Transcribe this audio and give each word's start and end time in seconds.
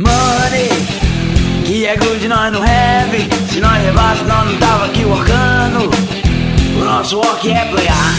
Money, 0.00 0.70
que 1.66 1.84
é 1.84 1.94
good, 1.94 2.26
nós 2.26 2.50
não 2.50 2.62
have. 2.62 3.28
Se 3.52 3.60
nós 3.60 3.82
levasse, 3.82 4.24
nós 4.24 4.50
não 4.50 4.58
tava 4.58 4.86
aqui 4.86 5.04
workando. 5.04 5.90
O 6.80 6.84
nosso 6.84 7.18
work 7.18 7.50
é 7.50 7.66
playar. 7.66 8.14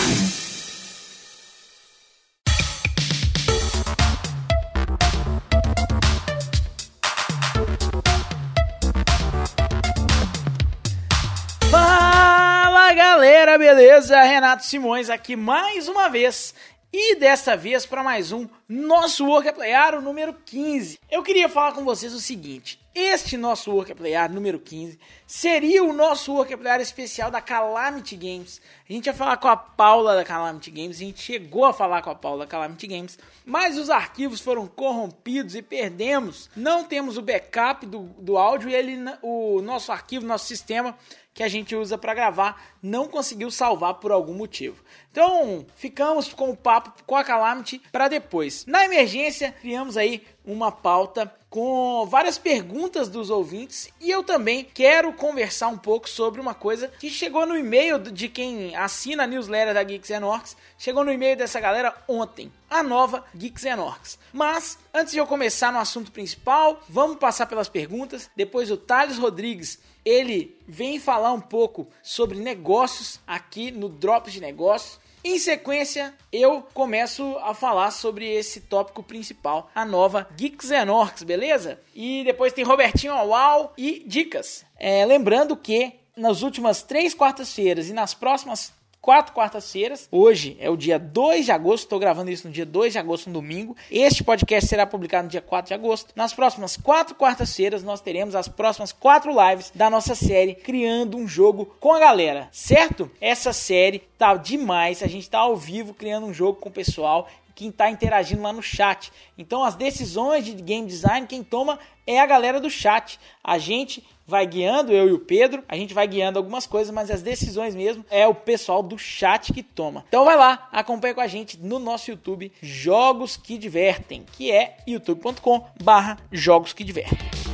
Fala 11.72 12.94
galera, 12.94 13.58
beleza? 13.58 14.22
Renato 14.22 14.64
Simões 14.66 15.10
aqui 15.10 15.36
mais 15.36 15.88
uma 15.88 16.10
vez 16.10 16.54
e 16.94 17.16
desta 17.16 17.56
vez 17.56 17.86
para 17.86 18.04
mais 18.04 18.34
um 18.34 18.48
nosso 18.68 19.26
Work 19.26 19.54
Playar, 19.54 19.96
o 19.96 20.02
número 20.02 20.34
15. 20.34 21.00
Eu 21.10 21.24
queria 21.24 21.48
falar 21.48 21.72
com 21.72 21.86
vocês 21.86 22.14
o 22.14 22.20
seguinte: 22.20 22.82
este 22.94 23.38
nosso 23.38 23.72
Work 23.72 23.96
Playar 23.96 24.30
número 24.30 24.60
15 24.60 25.00
seria 25.26 25.82
o 25.86 25.94
nosso 25.94 26.34
Work 26.34 26.58
Playar 26.58 26.82
especial 26.82 27.32
da 27.32 27.40
Calamity 27.40 28.18
Games. 28.18 28.62
A 28.90 28.92
gente 28.92 29.06
ia 29.06 29.14
falar 29.14 29.38
com 29.38 29.48
a 29.48 29.56
Paula 29.56 30.16
da 30.16 30.26
Calamity 30.26 30.70
Games, 30.70 30.98
a 30.98 31.06
gente 31.06 31.22
chegou 31.22 31.64
a 31.64 31.72
falar 31.72 32.02
com 32.02 32.10
a 32.10 32.16
Paula 32.16 32.40
da 32.40 32.52
Calamity 32.52 32.88
Games, 32.88 33.18
mas 33.46 33.78
os 33.78 33.90
arquivos 33.90 34.42
foram 34.42 34.68
corrompidos 34.68 35.56
e 35.56 35.62
perdemos. 35.62 36.50
Não 36.58 36.84
temos 36.84 37.16
o 37.16 37.22
backup 37.22 37.86
do, 37.86 38.00
do 38.20 38.38
áudio 38.38 38.70
e 38.70 38.76
ele, 38.76 38.98
o 39.22 39.62
nosso 39.62 39.94
arquivo, 39.94 40.26
nosso 40.26 40.46
sistema 40.46 40.98
que 41.42 41.46
a 41.46 41.48
gente 41.48 41.76
usa 41.76 41.98
para 41.98 42.14
gravar 42.14 42.62
não 42.84 43.08
conseguiu 43.08 43.50
salvar 43.50 43.96
por 43.96 44.12
algum 44.12 44.36
motivo. 44.36 44.84
Então, 45.12 45.66
ficamos 45.76 46.32
com 46.32 46.52
o 46.52 46.56
papo 46.56 46.94
com 47.04 47.16
a 47.16 47.24
Calamity 47.24 47.82
para 47.92 48.08
depois. 48.08 48.64
Na 48.68 48.86
emergência, 48.86 49.52
criamos 49.60 49.98
aí 49.98 50.24
uma 50.46 50.72
pauta 50.72 51.32
com 51.50 52.06
várias 52.06 52.38
perguntas 52.38 53.10
dos 53.10 53.30
ouvintes 53.30 53.90
e 54.00 54.10
eu 54.10 54.24
também 54.24 54.66
quero 54.74 55.12
conversar 55.12 55.68
um 55.68 55.78
pouco 55.78 56.10
sobre 56.10 56.40
uma 56.40 56.54
coisa 56.54 56.88
que 56.88 57.10
chegou 57.10 57.46
no 57.46 57.58
e-mail 57.58 58.00
de 58.00 58.30
quem 58.30 58.74
assina 58.76 59.24
a 59.24 59.28
newsletter 59.28 59.74
da 59.74 59.84
Geeks 59.84 60.12
and 60.12 60.26
Orcs, 60.26 60.56
chegou 60.78 61.04
no 61.04 61.12
e-mail 61.12 61.36
dessa 61.36 61.60
galera 61.60 61.94
ontem, 62.08 62.52
a 62.70 62.82
nova 62.82 63.26
Geeks 63.36 63.66
and 63.66 63.82
Orcs. 63.82 64.18
Mas 64.32 64.78
antes 64.94 65.12
de 65.12 65.20
eu 65.20 65.28
começar 65.28 65.74
no 65.74 65.80
assunto 65.80 66.12
principal, 66.12 66.82
vamos 66.88 67.18
passar 67.18 67.46
pelas 67.46 67.68
perguntas. 67.68 68.30
Depois 68.36 68.72
o 68.72 68.78
Thales 68.78 69.18
Rodrigues 69.18 69.78
ele 70.04 70.58
vem 70.68 71.00
falar 71.00 71.32
um 71.32 71.42
pouco 71.42 71.88
sobre 72.02 72.40
negócios 72.40 73.20
aqui 73.28 73.72
no 73.72 73.88
Drops 73.88 74.34
de 74.34 74.42
Negócios. 74.42 75.00
Em 75.24 75.38
sequência, 75.38 76.16
eu 76.34 76.64
começo 76.74 77.38
a 77.44 77.54
falar 77.54 77.92
sobre 77.92 78.28
esse 78.28 78.62
tópico 78.62 79.04
principal, 79.04 79.70
a 79.76 79.86
nova 79.86 80.28
Geeks 80.36 80.72
and 80.72 80.92
Orcs, 80.92 81.22
beleza? 81.22 81.80
E 81.94 82.24
depois 82.24 82.54
tem 82.54 82.64
Robertinho 82.64 83.14
Uau 83.14 83.72
e 83.78 84.04
dicas. 84.08 84.66
É, 84.80 85.06
lembrando 85.06 85.56
que 85.56 85.94
nas 86.18 86.42
últimas 86.42 86.82
três 86.82 87.14
quartas-feiras 87.14 87.88
e 87.88 87.94
nas 87.94 88.16
próximas 88.16 88.74
quatro 89.02 89.34
quartas-feiras. 89.34 90.08
Hoje 90.12 90.56
é 90.60 90.70
o 90.70 90.78
dia 90.78 91.00
2 91.00 91.46
de 91.46 91.52
agosto, 91.52 91.86
estou 91.86 92.00
gravando 92.00 92.30
isso 92.30 92.48
no 92.48 92.54
dia 92.54 92.66
2 92.66 92.94
de 92.94 93.00
agosto, 93.00 93.30
um 93.30 93.34
domingo. 93.34 93.76
Este 93.90 94.24
podcast 94.24 94.70
será 94.70 94.86
publicado 94.86 95.24
no 95.24 95.30
dia 95.30 95.42
4 95.42 95.70
de 95.70 95.74
agosto. 95.74 96.14
Nas 96.16 96.34
próximas 96.34 96.78
quatro 96.78 97.16
quartas-feiras, 97.16 97.84
nós 97.84 98.00
teremos 98.00 98.36
as 98.36 98.48
próximas 98.48 98.92
quatro 98.92 99.32
lives 99.32 99.72
da 99.74 99.90
nossa 99.90 100.14
série 100.14 100.54
Criando 100.54 101.18
um 101.18 101.28
Jogo 101.28 101.76
com 101.80 101.94
a 101.94 102.00
Galera, 102.00 102.48
certo? 102.52 103.10
Essa 103.20 103.52
série 103.52 104.00
tá 104.18 104.36
demais, 104.36 105.02
a 105.02 105.08
gente 105.08 105.30
tá 105.30 105.40
ao 105.40 105.58
vivo 105.58 105.96
criando 105.96 106.28
um 106.28 106.34
jogo 106.34 106.60
com 106.60 106.70
o 106.70 106.72
pessoal 106.72 107.28
quem 107.62 107.70
está 107.70 107.92
interagindo 107.92 108.42
lá 108.42 108.52
no 108.52 108.64
chat. 108.64 109.12
Então, 109.38 109.64
as 109.64 109.76
decisões 109.76 110.44
de 110.44 110.54
game 110.54 110.88
design, 110.88 111.28
quem 111.28 111.44
toma 111.44 111.78
é 112.08 112.20
a 112.20 112.26
galera 112.26 112.60
do 112.60 112.72
chat. 112.72 113.20
A 113.44 113.60
gente 113.60 114.04
vai 114.26 114.48
guiando, 114.48 114.92
eu 114.92 115.08
e 115.08 115.12
o 115.12 115.20
Pedro, 115.20 115.64
a 115.68 115.76
gente 115.76 115.94
vai 115.94 116.08
guiando 116.08 116.40
algumas 116.40 116.66
coisas, 116.66 116.92
mas 116.92 117.12
as 117.12 117.22
decisões 117.22 117.76
mesmo 117.76 118.04
é 118.10 118.26
o 118.26 118.34
pessoal 118.34 118.82
do 118.82 118.98
chat 118.98 119.54
que 119.54 119.62
toma. 119.62 120.04
Então 120.08 120.26
vai 120.26 120.36
lá, 120.36 120.70
acompanha 120.72 121.14
com 121.14 121.22
a 121.22 121.28
gente 121.28 121.60
no 121.60 121.78
nosso 121.78 122.10
YouTube 122.10 122.52
Jogos 122.64 123.38
que 123.38 123.60
Divertem, 123.60 124.26
que 124.32 124.52
é 124.52 124.78
youtube.com 124.88 125.64
barra 125.84 126.18
Jogos 126.32 126.74
que 126.74 126.84
Divertem. 126.84 127.51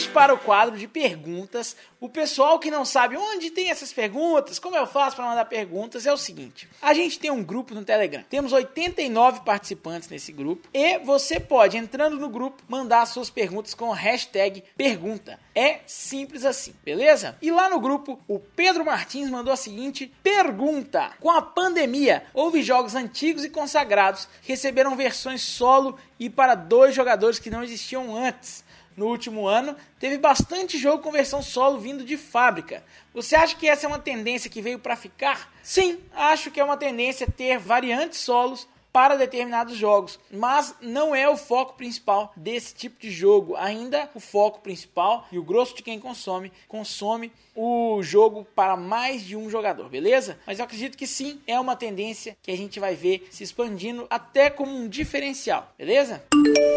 Vamos 0.00 0.14
para 0.14 0.32
o 0.32 0.38
quadro 0.38 0.78
de 0.78 0.88
perguntas. 0.88 1.76
O 2.00 2.08
pessoal 2.08 2.58
que 2.58 2.70
não 2.70 2.86
sabe 2.86 3.18
onde 3.18 3.50
tem 3.50 3.68
essas 3.68 3.92
perguntas, 3.92 4.58
como 4.58 4.74
eu 4.74 4.86
faço 4.86 5.14
para 5.14 5.26
mandar 5.26 5.44
perguntas, 5.44 6.06
é 6.06 6.12
o 6.12 6.16
seguinte: 6.16 6.66
a 6.80 6.94
gente 6.94 7.18
tem 7.18 7.30
um 7.30 7.44
grupo 7.44 7.74
no 7.74 7.84
Telegram. 7.84 8.24
Temos 8.30 8.50
89 8.50 9.40
participantes 9.40 10.08
nesse 10.08 10.32
grupo 10.32 10.66
e 10.72 10.98
você 11.00 11.38
pode, 11.38 11.76
entrando 11.76 12.18
no 12.18 12.30
grupo, 12.30 12.62
mandar 12.66 13.04
suas 13.04 13.28
perguntas 13.28 13.74
com 13.74 13.90
o 13.90 13.92
hashtag 13.92 14.64
pergunta. 14.74 15.38
É 15.54 15.80
simples 15.86 16.46
assim, 16.46 16.74
beleza? 16.82 17.36
E 17.42 17.50
lá 17.50 17.68
no 17.68 17.78
grupo, 17.78 18.18
o 18.26 18.38
Pedro 18.38 18.86
Martins 18.86 19.28
mandou 19.28 19.52
a 19.52 19.56
seguinte 19.56 20.10
pergunta: 20.22 21.12
Com 21.20 21.30
a 21.30 21.42
pandemia, 21.42 22.24
houve 22.32 22.62
jogos 22.62 22.94
antigos 22.94 23.44
e 23.44 23.50
consagrados 23.50 24.26
que 24.40 24.48
receberam 24.48 24.96
versões 24.96 25.42
solo 25.42 25.98
e 26.18 26.30
para 26.30 26.54
dois 26.54 26.94
jogadores 26.94 27.38
que 27.38 27.50
não 27.50 27.62
existiam 27.62 28.16
antes 28.16 28.64
no 28.96 29.06
último 29.06 29.46
ano, 29.46 29.76
teve 29.98 30.18
bastante 30.18 30.78
jogo 30.78 31.02
com 31.02 31.12
versão 31.12 31.42
solo 31.42 31.78
vindo 31.78 32.04
de 32.04 32.16
fábrica. 32.16 32.82
Você 33.14 33.34
acha 33.34 33.56
que 33.56 33.68
essa 33.68 33.86
é 33.86 33.88
uma 33.88 33.98
tendência 33.98 34.50
que 34.50 34.60
veio 34.60 34.78
para 34.78 34.96
ficar? 34.96 35.52
Sim, 35.62 35.98
acho 36.12 36.50
que 36.50 36.60
é 36.60 36.64
uma 36.64 36.76
tendência 36.76 37.26
ter 37.26 37.58
variantes 37.58 38.20
solos 38.20 38.68
para 38.92 39.16
determinados 39.16 39.76
jogos, 39.76 40.18
mas 40.30 40.74
não 40.80 41.14
é 41.14 41.28
o 41.28 41.36
foco 41.36 41.74
principal 41.74 42.32
desse 42.36 42.74
tipo 42.74 43.00
de 43.00 43.10
jogo. 43.10 43.56
Ainda 43.56 44.10
o 44.14 44.20
foco 44.20 44.60
principal 44.60 45.26
e 45.30 45.38
o 45.38 45.42
grosso 45.42 45.76
de 45.76 45.82
quem 45.82 45.98
consome, 45.98 46.52
consome 46.68 47.32
o 47.54 48.02
jogo 48.02 48.46
para 48.54 48.76
mais 48.76 49.22
de 49.22 49.36
um 49.36 49.50
jogador, 49.50 49.88
beleza? 49.88 50.38
Mas 50.46 50.58
eu 50.58 50.64
acredito 50.64 50.96
que 50.96 51.06
sim, 51.06 51.40
é 51.46 51.58
uma 51.58 51.76
tendência 51.76 52.36
que 52.42 52.50
a 52.50 52.56
gente 52.56 52.80
vai 52.80 52.94
ver 52.94 53.28
se 53.30 53.44
expandindo 53.44 54.06
até 54.08 54.48
como 54.48 54.74
um 54.74 54.88
diferencial, 54.88 55.72
beleza? 55.76 56.22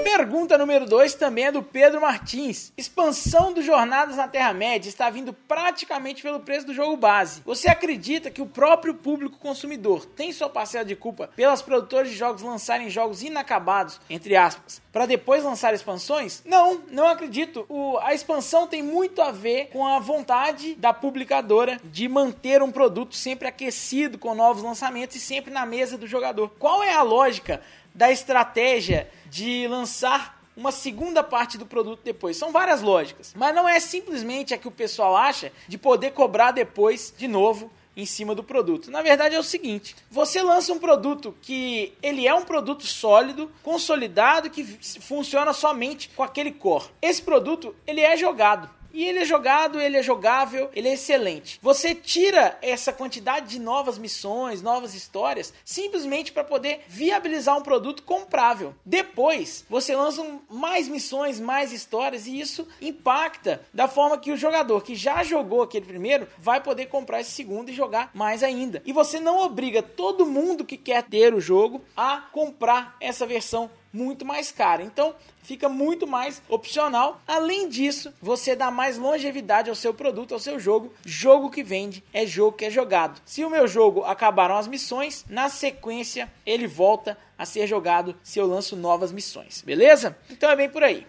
Pergunta 0.04 0.58
número 0.58 0.86
2 0.86 1.14
também 1.16 1.46
é 1.46 1.52
do 1.52 1.64
Pedro 1.64 2.02
Martins. 2.02 2.74
Expansão 2.78 3.54
do 3.54 3.62
Jornadas 3.62 4.18
na 4.18 4.28
Terra-média 4.28 4.90
está 4.90 5.10
vindo 5.10 5.34
praticamente 5.34 6.22
pelo 6.22 6.40
preço 6.40 6.68
do 6.68 6.74
jogo 6.74 6.98
base. 6.98 7.42
Você 7.46 7.70
acredita 7.70 8.30
que 8.30 8.42
o 8.42 8.46
próprio 8.46 8.94
público 8.94 9.38
consumidor 9.38 10.06
tem 10.06 10.32
sua 10.32 10.50
parcela 10.50 10.86
de 10.86 10.96
culpa 10.96 11.30
pelas 11.36 11.62
produtoras 11.62 12.03
de 12.10 12.16
jogos 12.16 12.42
lançarem 12.42 12.90
jogos 12.90 13.24
inacabados, 13.24 14.00
entre 14.10 14.36
aspas, 14.36 14.82
para 14.92 15.06
depois 15.06 15.44
lançar 15.44 15.74
expansões? 15.74 16.42
Não, 16.46 16.82
não 16.90 17.08
acredito. 17.08 17.66
O, 17.70 17.98
a 18.00 18.14
expansão 18.14 18.68
tem 18.68 18.82
muito 18.82 19.22
a 19.22 19.32
ver 19.32 19.68
com 19.68 19.86
a 19.86 20.00
vontade 20.00 20.76
da 20.76 20.94
publicadora 20.94 21.80
de 21.84 22.08
manter 22.08 22.62
um 22.62 22.72
produto 22.72 23.16
sempre 23.16 23.48
aquecido 23.48 24.18
com 24.18 24.36
novos 24.36 24.64
lançamentos 24.64 25.16
e 25.16 25.20
sempre 25.20 25.52
na 25.52 25.66
mesa 25.66 25.98
do 25.98 26.08
jogador. 26.08 26.50
Qual 26.60 26.84
é 26.84 26.94
a 26.94 27.02
lógica 27.02 27.62
da 27.94 28.12
estratégia 28.12 29.10
de 29.30 29.68
lançar 29.68 30.42
uma 30.56 30.72
segunda 30.72 31.24
parte 31.24 31.58
do 31.58 31.66
produto 31.66 32.02
depois. 32.04 32.38
São 32.38 32.52
várias 32.52 32.82
lógicas, 32.82 33.34
mas 33.36 33.56
não 33.56 33.68
é 33.68 33.80
simplesmente 33.80 34.54
a 34.54 34.58
que 34.58 34.68
o 34.68 34.72
pessoal 34.72 35.16
acha 35.16 35.52
de 35.68 35.78
poder 35.78 36.12
cobrar 36.12 36.52
depois 36.52 37.14
de 37.18 37.28
novo 37.28 37.72
em 37.96 38.06
cima 38.06 38.34
do 38.34 38.44
produto. 38.44 38.90
Na 38.92 39.02
verdade 39.02 39.36
é 39.36 39.40
o 39.40 39.44
seguinte, 39.44 39.96
você 40.10 40.42
lança 40.42 40.74
um 40.74 40.80
produto 40.80 41.36
que 41.42 41.94
ele 42.02 42.28
é 42.28 42.34
um 42.34 42.44
produto 42.44 42.86
sólido, 42.86 43.52
consolidado 43.62 44.50
que 44.50 44.64
funciona 45.02 45.54
somente 45.54 46.10
com 46.10 46.24
aquele 46.24 46.52
core. 46.52 46.86
Esse 47.02 47.22
produto, 47.22 47.76
ele 47.86 48.02
é 48.02 48.18
jogado. 48.18 48.70
E 48.94 49.04
ele 49.06 49.20
é 49.20 49.26
jogado, 49.26 49.82
ele 49.82 49.98
é 49.98 50.04
jogável, 50.04 50.70
ele 50.76 50.88
é 50.88 50.94
excelente. 50.94 51.60
Você 51.62 51.96
tira 51.96 52.58
essa 52.62 52.94
quantidade 52.94 53.48
de 53.48 53.60
novas 53.60 53.98
missões, 53.98 54.62
novas 54.62 54.94
histórias, 54.94 55.52
simplesmente 55.66 56.32
para 56.32 56.44
poder 56.44 56.82
viabilizar 56.88 57.58
um 57.58 57.64
produto 57.64 58.04
comprável. 58.04 58.76
Depois, 58.86 59.66
você 59.68 59.96
lança 59.96 60.24
mais 60.50 60.88
missões, 60.88 61.40
mais 61.40 61.74
histórias 61.74 62.28
e 62.28 62.40
isso 62.40 62.68
impacta 62.80 63.66
da 63.74 63.88
forma 63.88 64.18
que 64.18 64.32
o 64.32 64.38
jogador 64.38 64.84
que 64.84 64.96
já 64.96 65.24
jogou 65.24 65.64
aquele 65.64 65.86
primeiro 65.86 66.28
vai 66.38 66.62
poder 66.62 66.86
comprar 66.86 67.22
esse 67.22 67.32
segundo 67.32 67.70
e 67.70 67.74
jogar 67.74 68.12
mais 68.14 68.44
ainda. 68.44 68.84
E 68.86 68.94
você 68.94 69.20
não 69.20 69.40
obriga 69.40 69.82
todo 69.82 70.26
mundo 70.26 70.66
que 70.66 70.78
quer 70.78 71.04
ter 71.04 71.34
o 71.34 71.42
jogo 71.42 71.82
a 71.98 72.18
comprar 72.32 72.96
essa 73.00 73.26
versão 73.26 73.72
muito 73.94 74.26
mais 74.26 74.52
cara. 74.52 74.82
Então 74.82 75.16
fica 75.44 75.70
muito 75.70 76.08
mais 76.08 76.42
opcional. 76.50 77.22
Além 77.28 77.70
disso, 77.70 78.12
você 78.22 78.56
dá 78.56 78.72
mais 78.72 78.98
longevidade 78.98 79.70
ao 79.70 79.76
seu 79.76 79.94
produto, 79.94 80.34
ao 80.34 80.40
seu 80.40 80.60
jogo. 80.60 80.92
Jogo 81.06 81.52
que 81.52 81.64
vende 81.64 82.04
é 82.12 82.26
jogo 82.26 82.58
que 82.58 82.66
é 82.66 82.72
jogado. 82.72 83.22
Se 83.24 83.46
o 83.46 83.50
meu 83.50 83.68
jogo 83.68 84.04
acabaram 84.04 84.58
as 84.58 84.68
missões, 84.68 85.24
na 85.30 85.48
sequência 85.50 86.32
ele 86.46 86.66
volta 86.66 87.18
a 87.38 87.46
ser 87.46 87.68
jogado 87.68 88.16
se 88.24 88.40
eu 88.40 88.48
lanço 88.48 88.76
novas 88.76 89.12
missões, 89.12 89.62
beleza? 89.62 90.18
Então 90.30 90.50
é 90.50 90.56
bem 90.56 90.70
por 90.70 90.84
aí. 90.84 91.06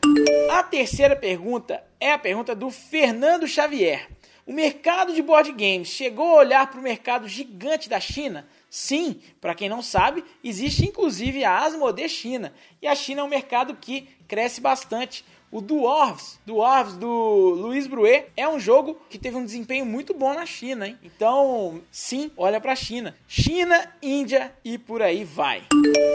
A 0.51 0.63
terceira 0.63 1.17
pergunta 1.17 1.83
é 2.01 2.13
a 2.13 2.19
pergunta 2.19 2.55
do 2.55 2.71
Fernando 2.71 3.47
Xavier. 3.47 4.09
O 4.47 4.53
mercado 4.53 5.15
de 5.15 5.23
board 5.23 5.51
games 5.53 5.89
chegou 5.89 6.27
a 6.27 6.41
olhar 6.41 6.71
para 6.71 6.79
o 6.79 6.83
mercado 6.83 7.27
gigante 7.27 7.89
da 7.89 7.99
China? 7.99 8.47
Sim, 8.77 9.21
para 9.41 9.55
quem 9.55 9.69
não 9.69 9.81
sabe, 9.81 10.25
existe 10.43 10.85
inclusive 10.85 11.45
a 11.45 11.61
Asmodee 11.61 12.09
China, 12.09 12.53
e 12.83 12.89
a 12.89 12.95
China 12.97 13.21
é 13.21 13.25
um 13.25 13.29
mercado 13.29 13.77
que 13.77 14.09
cresce 14.27 14.61
bastante 14.61 15.25
o 15.55 15.61
Dwarves, 15.61 16.41
Dwarves 16.45 16.97
do 16.97 17.09
Luiz 17.09 17.87
Bruet, 17.87 18.27
é 18.37 18.49
um 18.49 18.59
jogo 18.59 19.01
que 19.09 19.17
teve 19.17 19.37
um 19.37 19.45
desempenho 19.45 19.87
muito 19.87 20.13
bom 20.13 20.35
na 20.35 20.45
China, 20.45 20.85
hein? 20.85 20.99
Então, 21.01 21.81
sim, 21.93 22.33
olha 22.37 22.61
para 22.61 22.73
a 22.73 22.77
China. 22.77 23.15
China, 23.29 23.89
Índia 24.03 24.53
e 24.65 24.77
por 24.77 25.01
aí 25.01 25.23
vai. 25.23 25.63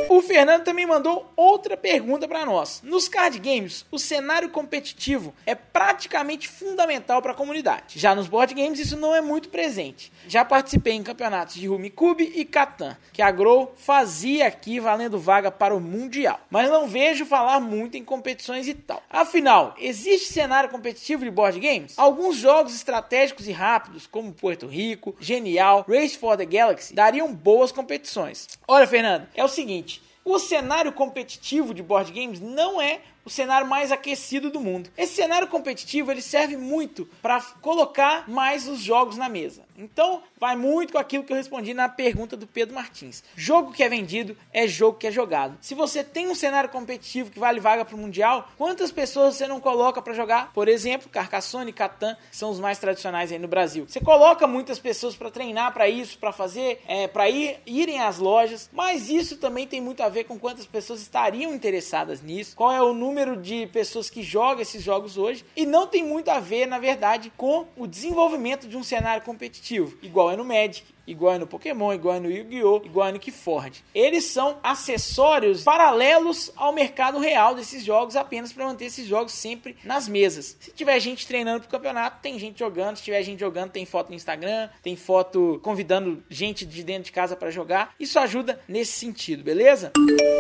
O 0.10 0.22
Fernando 0.22 0.66
também 0.66 0.86
mandou 0.86 1.32
outra 1.38 1.78
pergunta 1.78 2.28
para 2.28 2.46
nós. 2.46 2.82
Nos 2.84 3.08
card 3.08 3.40
games, 3.40 3.86
o 3.90 3.98
cenário 3.98 4.50
competitivo 4.50 5.34
é 5.46 5.56
praticamente 5.56 6.50
fundamental 6.50 7.22
para 7.22 7.32
a 7.32 7.36
comunidade. 7.36 7.98
Já 7.98 8.14
nos 8.14 8.28
board 8.28 8.54
games, 8.54 8.80
isso 8.80 8.98
não 8.98 9.16
é 9.16 9.22
muito 9.22 9.48
presente. 9.48 10.12
Já 10.28 10.44
participei 10.44 10.96
em 10.96 11.04
campeonatos 11.04 11.56
de 11.56 11.66
Rumicube 11.66 12.30
e 12.36 12.44
Catan, 12.44 12.98
que 13.14 13.22
a 13.22 13.32
Grow 13.32 13.74
fazia 13.78 14.48
aqui 14.48 14.82
valendo 14.82 15.18
vaga 15.18 15.50
para 15.50 15.74
o 15.74 15.80
Mundial. 15.80 16.42
Mas 16.50 16.70
não 16.70 16.90
vejo 16.90 17.26
falar 17.26 17.62
muito 17.62 17.96
em 17.96 18.04
competições 18.04 18.68
e 18.68 18.74
tal. 18.74 19.02
Afinal, 19.30 19.76
existe 19.78 20.34
cenário 20.34 20.72
competitivo 20.72 21.24
de 21.24 21.30
board 21.30 21.60
games? 21.60 21.94
Alguns 22.00 22.36
jogos 22.36 22.74
estratégicos 22.74 23.48
e 23.48 23.52
rápidos, 23.52 24.08
como 24.08 24.34
Puerto 24.34 24.66
Rico, 24.66 25.16
Genial, 25.20 25.86
Race 25.88 26.18
for 26.18 26.36
the 26.36 26.48
Galaxy, 26.48 26.96
dariam 26.96 27.32
boas 27.32 27.72
competições. 27.72 28.48
Olha, 28.68 28.88
Fernando, 28.88 29.28
é 29.36 29.44
o 29.44 29.48
seguinte: 29.48 30.02
o 30.26 30.40
cenário 30.40 30.92
competitivo 30.92 31.76
de 31.76 31.84
board 31.84 32.12
games 32.12 32.40
não 32.40 32.82
é 32.82 33.02
o 33.24 33.30
cenário 33.30 33.68
mais 33.68 33.92
aquecido 33.92 34.50
do 34.50 34.60
mundo. 34.60 34.90
Esse 34.98 35.18
cenário 35.18 35.48
competitivo 35.48 36.12
ele 36.12 36.24
serve 36.24 36.58
muito 36.58 37.08
para 37.22 37.40
colocar 37.62 38.28
mais 38.28 38.68
os 38.68 38.80
jogos 38.80 39.16
na 39.16 39.30
mesa. 39.30 39.64
Então, 39.80 40.22
vai 40.38 40.58
muito 40.58 40.92
com 40.92 41.00
aquilo 41.00 41.24
que 41.24 41.32
eu 41.32 41.38
respondi 41.38 41.74
na 41.74 41.88
pergunta 41.88 42.36
do 42.36 42.46
Pedro 42.46 42.76
Martins. 42.76 43.24
Jogo 43.34 43.72
que 43.72 43.82
é 43.82 43.88
vendido 43.88 44.36
é 44.52 44.68
jogo 44.68 44.98
que 44.98 45.08
é 45.08 45.12
jogado. 45.12 45.58
Se 45.62 45.74
você 45.74 46.04
tem 46.04 46.28
um 46.28 46.36
cenário 46.36 46.70
competitivo 46.70 47.32
que 47.32 47.40
vale 47.40 47.62
vaga 47.62 47.86
para 47.86 47.96
o 47.96 47.98
Mundial, 47.98 48.50
quantas 48.58 48.92
pessoas 48.92 49.36
você 49.36 49.48
não 49.48 49.62
coloca 49.62 50.02
para 50.02 50.14
jogar? 50.14 50.52
Por 50.52 50.68
exemplo, 50.68 51.10
Carcassonne 51.10 51.70
e 51.70 51.74
Catan 51.74 52.18
são 52.30 52.50
os 52.50 52.60
mais 52.60 52.78
tradicionais 52.78 53.32
aí 53.32 53.40
no 53.40 53.48
Brasil. 53.48 53.86
Você 53.88 54.02
coloca 54.02 54.46
muitas 54.46 54.80
pessoas 54.80 55.16
para 55.16 55.32
treinar 55.32 55.74
para 55.74 55.88
isso, 55.88 56.18
para 56.18 56.34
fazer, 56.34 56.82
é, 56.86 57.08
para 57.08 57.30
ir 57.30 57.60
irem 57.66 58.02
às 58.02 58.18
lojas, 58.18 58.70
mas 58.74 59.10
isso 59.10 59.38
também 59.38 59.66
tem 59.66 59.80
muito 59.80 60.04
a 60.04 60.10
ver 60.10 60.26
com 60.26 60.38
quantas 60.38 60.66
pessoas 60.66 61.02
estariam 61.02 61.54
interessadas 61.54 62.22
nisso, 62.22 62.56
qual 62.56 62.72
é 62.72 62.82
o 62.82 62.94
número 62.94 63.38
de 63.38 63.68
pessoas 63.68 64.10
que 64.10 64.22
jogam 64.22 64.62
esses 64.62 64.84
jogos 64.84 65.18
hoje, 65.18 65.46
e 65.56 65.66
não 65.66 65.88
tem 65.88 66.04
muito 66.04 66.30
a 66.30 66.40
ver, 66.40 66.66
na 66.66 66.80
verdade, 66.80 67.32
com 67.38 67.66
o 67.78 67.88
desenvolvimento 67.88 68.68
de 68.68 68.76
um 68.76 68.84
cenário 68.84 69.24
competitivo, 69.24 69.69
igual 70.02 70.32
é 70.32 70.38
no 70.38 70.46
Magic, 70.46 70.84
igual 71.12 71.40
no 71.40 71.48
Pokémon, 71.48 71.94
igual 71.94 72.20
no 72.20 72.30
Yu-Gi-Oh!, 72.30 72.82
igual 72.86 73.12
no 73.12 73.20
Keyforge. 73.20 73.84
Eles 73.94 74.26
são 74.26 74.58
acessórios 74.64 75.64
paralelos 75.64 76.52
ao 76.56 76.72
mercado 76.72 77.20
real 77.20 77.56
desses 77.56 77.84
jogos, 77.84 78.16
apenas 78.16 78.54
para 78.54 78.66
manter 78.66 78.86
esses 78.86 79.08
jogos 79.08 79.34
sempre 79.34 79.76
nas 79.84 80.08
mesas. 80.08 80.56
Se 80.60 80.72
tiver 80.72 81.00
gente 81.00 81.28
treinando 81.28 81.62
pro 81.62 81.70
campeonato, 81.70 82.22
tem 82.22 82.38
gente 82.38 82.60
jogando. 82.60 82.98
Se 82.98 83.04
tiver 83.04 83.24
gente 83.24 83.40
jogando, 83.40 83.72
tem 83.72 83.86
foto 83.86 84.10
no 84.10 84.16
Instagram, 84.16 84.70
tem 84.84 84.96
foto 84.96 85.60
convidando 85.64 86.24
gente 86.30 86.66
de 86.66 86.84
dentro 86.84 87.04
de 87.04 87.12
casa 87.12 87.36
para 87.36 87.50
jogar. 87.50 87.94
Isso 88.00 88.20
ajuda 88.20 88.60
nesse 88.68 88.94
sentido, 88.94 89.44
beleza? 89.44 89.92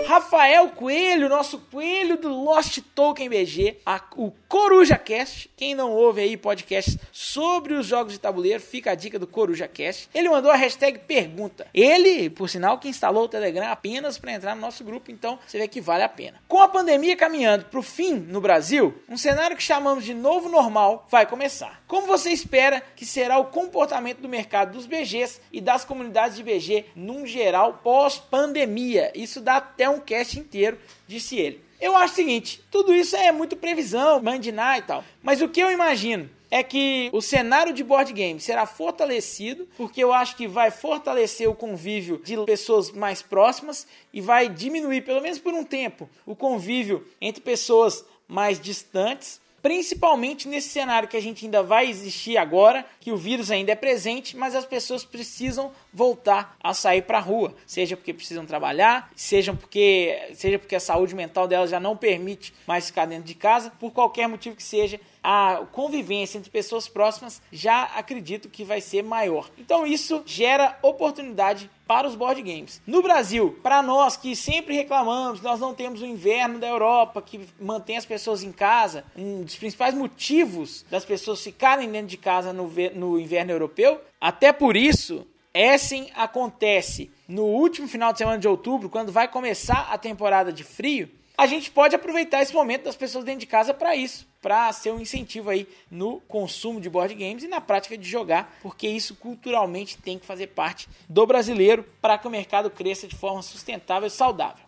Rafael 0.07 0.69
Coelho, 0.69 1.29
nosso 1.29 1.59
coelho 1.59 2.17
do 2.17 2.29
Lost 2.29 2.79
Token 2.93 3.29
BG, 3.29 3.77
a, 3.85 4.01
o 4.15 4.31
Coruja 4.47 4.97
Cast. 4.97 5.49
Quem 5.55 5.73
não 5.73 5.91
ouve 5.91 6.21
aí 6.21 6.37
podcast 6.37 6.99
sobre 7.11 7.73
os 7.73 7.87
jogos 7.87 8.13
de 8.13 8.19
tabuleiro, 8.19 8.61
fica 8.61 8.91
a 8.91 8.95
dica 8.95 9.17
do 9.17 9.27
Coruja 9.27 9.67
Cast. 9.67 10.09
Ele 10.13 10.29
mandou 10.29 10.51
a 10.51 10.55
hashtag 10.59 10.99
pergunta. 10.99 11.67
Ele, 11.73 12.29
por 12.29 12.49
sinal, 12.49 12.77
que 12.77 12.87
instalou 12.87 13.23
o 13.23 13.27
Telegram 13.29 13.71
apenas 13.71 14.17
para 14.17 14.33
entrar 14.33 14.55
no 14.55 14.61
nosso 14.61 14.83
grupo, 14.83 15.11
então 15.11 15.39
você 15.47 15.57
vê 15.57 15.67
que 15.67 15.81
vale 15.81 16.03
a 16.03 16.09
pena. 16.09 16.41
Com 16.47 16.61
a 16.61 16.67
pandemia 16.67 17.15
caminhando 17.15 17.65
para 17.65 17.79
o 17.79 17.83
fim 17.83 18.13
no 18.13 18.41
Brasil, 18.41 19.01
um 19.09 19.17
cenário 19.17 19.57
que 19.57 19.63
chamamos 19.63 20.03
de 20.03 20.13
novo 20.13 20.49
normal 20.49 21.07
vai 21.09 21.25
começar. 21.25 21.81
Como 21.87 22.05
você 22.05 22.29
espera 22.29 22.83
que 22.95 23.05
será 23.05 23.37
o 23.39 23.45
comportamento 23.45 24.19
do 24.19 24.29
mercado 24.29 24.73
dos 24.73 24.85
BGs 24.85 25.41
e 25.51 25.59
das 25.61 25.83
comunidades 25.83 26.37
de 26.37 26.43
BG 26.43 26.85
num 26.95 27.25
geral 27.25 27.79
pós-pandemia? 27.83 29.11
Isso 29.15 29.41
dá 29.41 29.57
até 29.57 29.89
um 29.89 29.99
cast 29.99 30.39
inteiro, 30.39 30.77
disse 31.07 31.37
ele. 31.37 31.63
Eu 31.79 31.95
acho 31.95 32.13
o 32.13 32.15
seguinte, 32.17 32.61
tudo 32.69 32.93
isso 32.93 33.15
é 33.15 33.31
muito 33.31 33.55
previsão, 33.55 34.21
mandinar 34.21 34.77
e 34.77 34.81
tal. 34.81 35.03
Mas 35.23 35.41
o 35.41 35.47
que 35.47 35.61
eu 35.61 35.71
imagino 35.71 36.29
é 36.51 36.63
que 36.63 37.09
o 37.13 37.21
cenário 37.21 37.73
de 37.73 37.83
board 37.83 38.11
game 38.13 38.39
será 38.39 38.65
fortalecido, 38.65 39.67
porque 39.77 40.03
eu 40.03 40.11
acho 40.11 40.35
que 40.35 40.47
vai 40.47 40.71
fortalecer 40.71 41.49
o 41.49 41.55
convívio 41.55 42.21
de 42.23 42.37
pessoas 42.45 42.91
mais 42.91 43.21
próximas 43.21 43.87
e 44.11 44.21
vai 44.21 44.49
diminuir, 44.49 45.01
pelo 45.01 45.21
menos 45.21 45.39
por 45.39 45.53
um 45.53 45.63
tempo, 45.63 46.09
o 46.25 46.35
convívio 46.35 47.05
entre 47.21 47.41
pessoas 47.41 48.05
mais 48.27 48.59
distantes 48.59 49.39
principalmente 49.61 50.47
nesse 50.47 50.69
cenário 50.69 51.07
que 51.07 51.17
a 51.17 51.21
gente 51.21 51.45
ainda 51.45 51.61
vai 51.61 51.89
existir 51.89 52.37
agora, 52.37 52.85
que 52.99 53.11
o 53.11 53.17
vírus 53.17 53.51
ainda 53.51 53.71
é 53.71 53.75
presente, 53.75 54.35
mas 54.35 54.55
as 54.55 54.65
pessoas 54.65 55.03
precisam 55.03 55.71
voltar 55.93 56.57
a 56.61 56.73
sair 56.73 57.01
para 57.03 57.17
a 57.17 57.21
rua, 57.21 57.53
seja 57.65 57.95
porque 57.95 58.13
precisam 58.13 58.45
trabalhar, 58.45 59.11
seja 59.15 59.53
porque, 59.53 60.17
seja 60.33 60.57
porque 60.57 60.75
a 60.75 60.79
saúde 60.79 61.15
mental 61.15 61.47
delas 61.47 61.69
já 61.69 61.79
não 61.79 61.95
permite 61.95 62.53
mais 62.65 62.87
ficar 62.87 63.05
dentro 63.05 63.25
de 63.25 63.35
casa, 63.35 63.71
por 63.79 63.91
qualquer 63.91 64.27
motivo 64.27 64.55
que 64.55 64.63
seja, 64.63 64.99
a 65.31 65.63
convivência 65.71 66.39
entre 66.39 66.49
pessoas 66.49 66.87
próximas 66.87 67.39
já 67.51 67.83
acredito 67.83 68.49
que 68.49 68.63
vai 68.63 68.81
ser 68.81 69.03
maior. 69.03 69.47
Então 69.59 69.85
isso 69.85 70.23
gera 70.25 70.75
oportunidade 70.81 71.69
para 71.85 72.07
os 72.07 72.15
board 72.15 72.41
games. 72.41 72.81
No 72.87 73.03
Brasil, 73.03 73.59
para 73.61 73.83
nós 73.83 74.17
que 74.17 74.35
sempre 74.35 74.73
reclamamos, 74.73 75.39
nós 75.39 75.59
não 75.59 75.75
temos 75.75 76.01
o 76.01 76.05
inverno 76.07 76.57
da 76.57 76.67
Europa 76.67 77.21
que 77.21 77.41
mantém 77.61 77.95
as 77.95 78.07
pessoas 78.07 78.41
em 78.41 78.51
casa, 78.51 79.05
um 79.15 79.43
dos 79.43 79.55
principais 79.55 79.93
motivos 79.93 80.83
das 80.89 81.05
pessoas 81.05 81.43
ficarem 81.43 81.91
dentro 81.91 82.07
de 82.07 82.17
casa 82.17 82.51
no, 82.51 82.67
no 82.95 83.19
inverno 83.19 83.51
europeu, 83.51 84.01
até 84.19 84.51
por 84.51 84.75
isso 84.75 85.27
Essen 85.53 86.09
acontece 86.15 87.11
no 87.27 87.43
último 87.43 87.87
final 87.87 88.11
de 88.11 88.17
semana 88.17 88.39
de 88.39 88.47
outubro, 88.47 88.89
quando 88.89 89.11
vai 89.11 89.27
começar 89.27 89.89
a 89.91 89.97
temporada 89.99 90.51
de 90.51 90.63
frio. 90.63 91.07
A 91.37 91.45
gente 91.45 91.69
pode 91.69 91.95
aproveitar 91.95 92.41
esse 92.41 92.53
momento 92.53 92.85
das 92.85 92.95
pessoas 92.95 93.23
dentro 93.23 93.41
de 93.41 93.47
casa 93.47 93.75
para 93.75 93.95
isso 93.95 94.27
para 94.41 94.71
ser 94.71 94.91
um 94.91 94.99
incentivo 94.99 95.49
aí 95.49 95.67
no 95.89 96.21
consumo 96.21 96.79
de 96.79 96.89
board 96.89 97.13
games 97.13 97.43
e 97.43 97.47
na 97.47 97.59
prática 97.59 97.97
de 97.97 98.07
jogar, 98.07 98.57
porque 98.61 98.87
isso 98.87 99.15
culturalmente 99.15 99.97
tem 99.97 100.17
que 100.17 100.25
fazer 100.25 100.47
parte 100.47 100.87
do 101.07 101.25
brasileiro 101.25 101.85
para 102.01 102.17
que 102.17 102.27
o 102.27 102.31
mercado 102.31 102.69
cresça 102.69 103.07
de 103.07 103.15
forma 103.15 103.41
sustentável 103.41 104.07
e 104.07 104.11
saudável. 104.11 104.63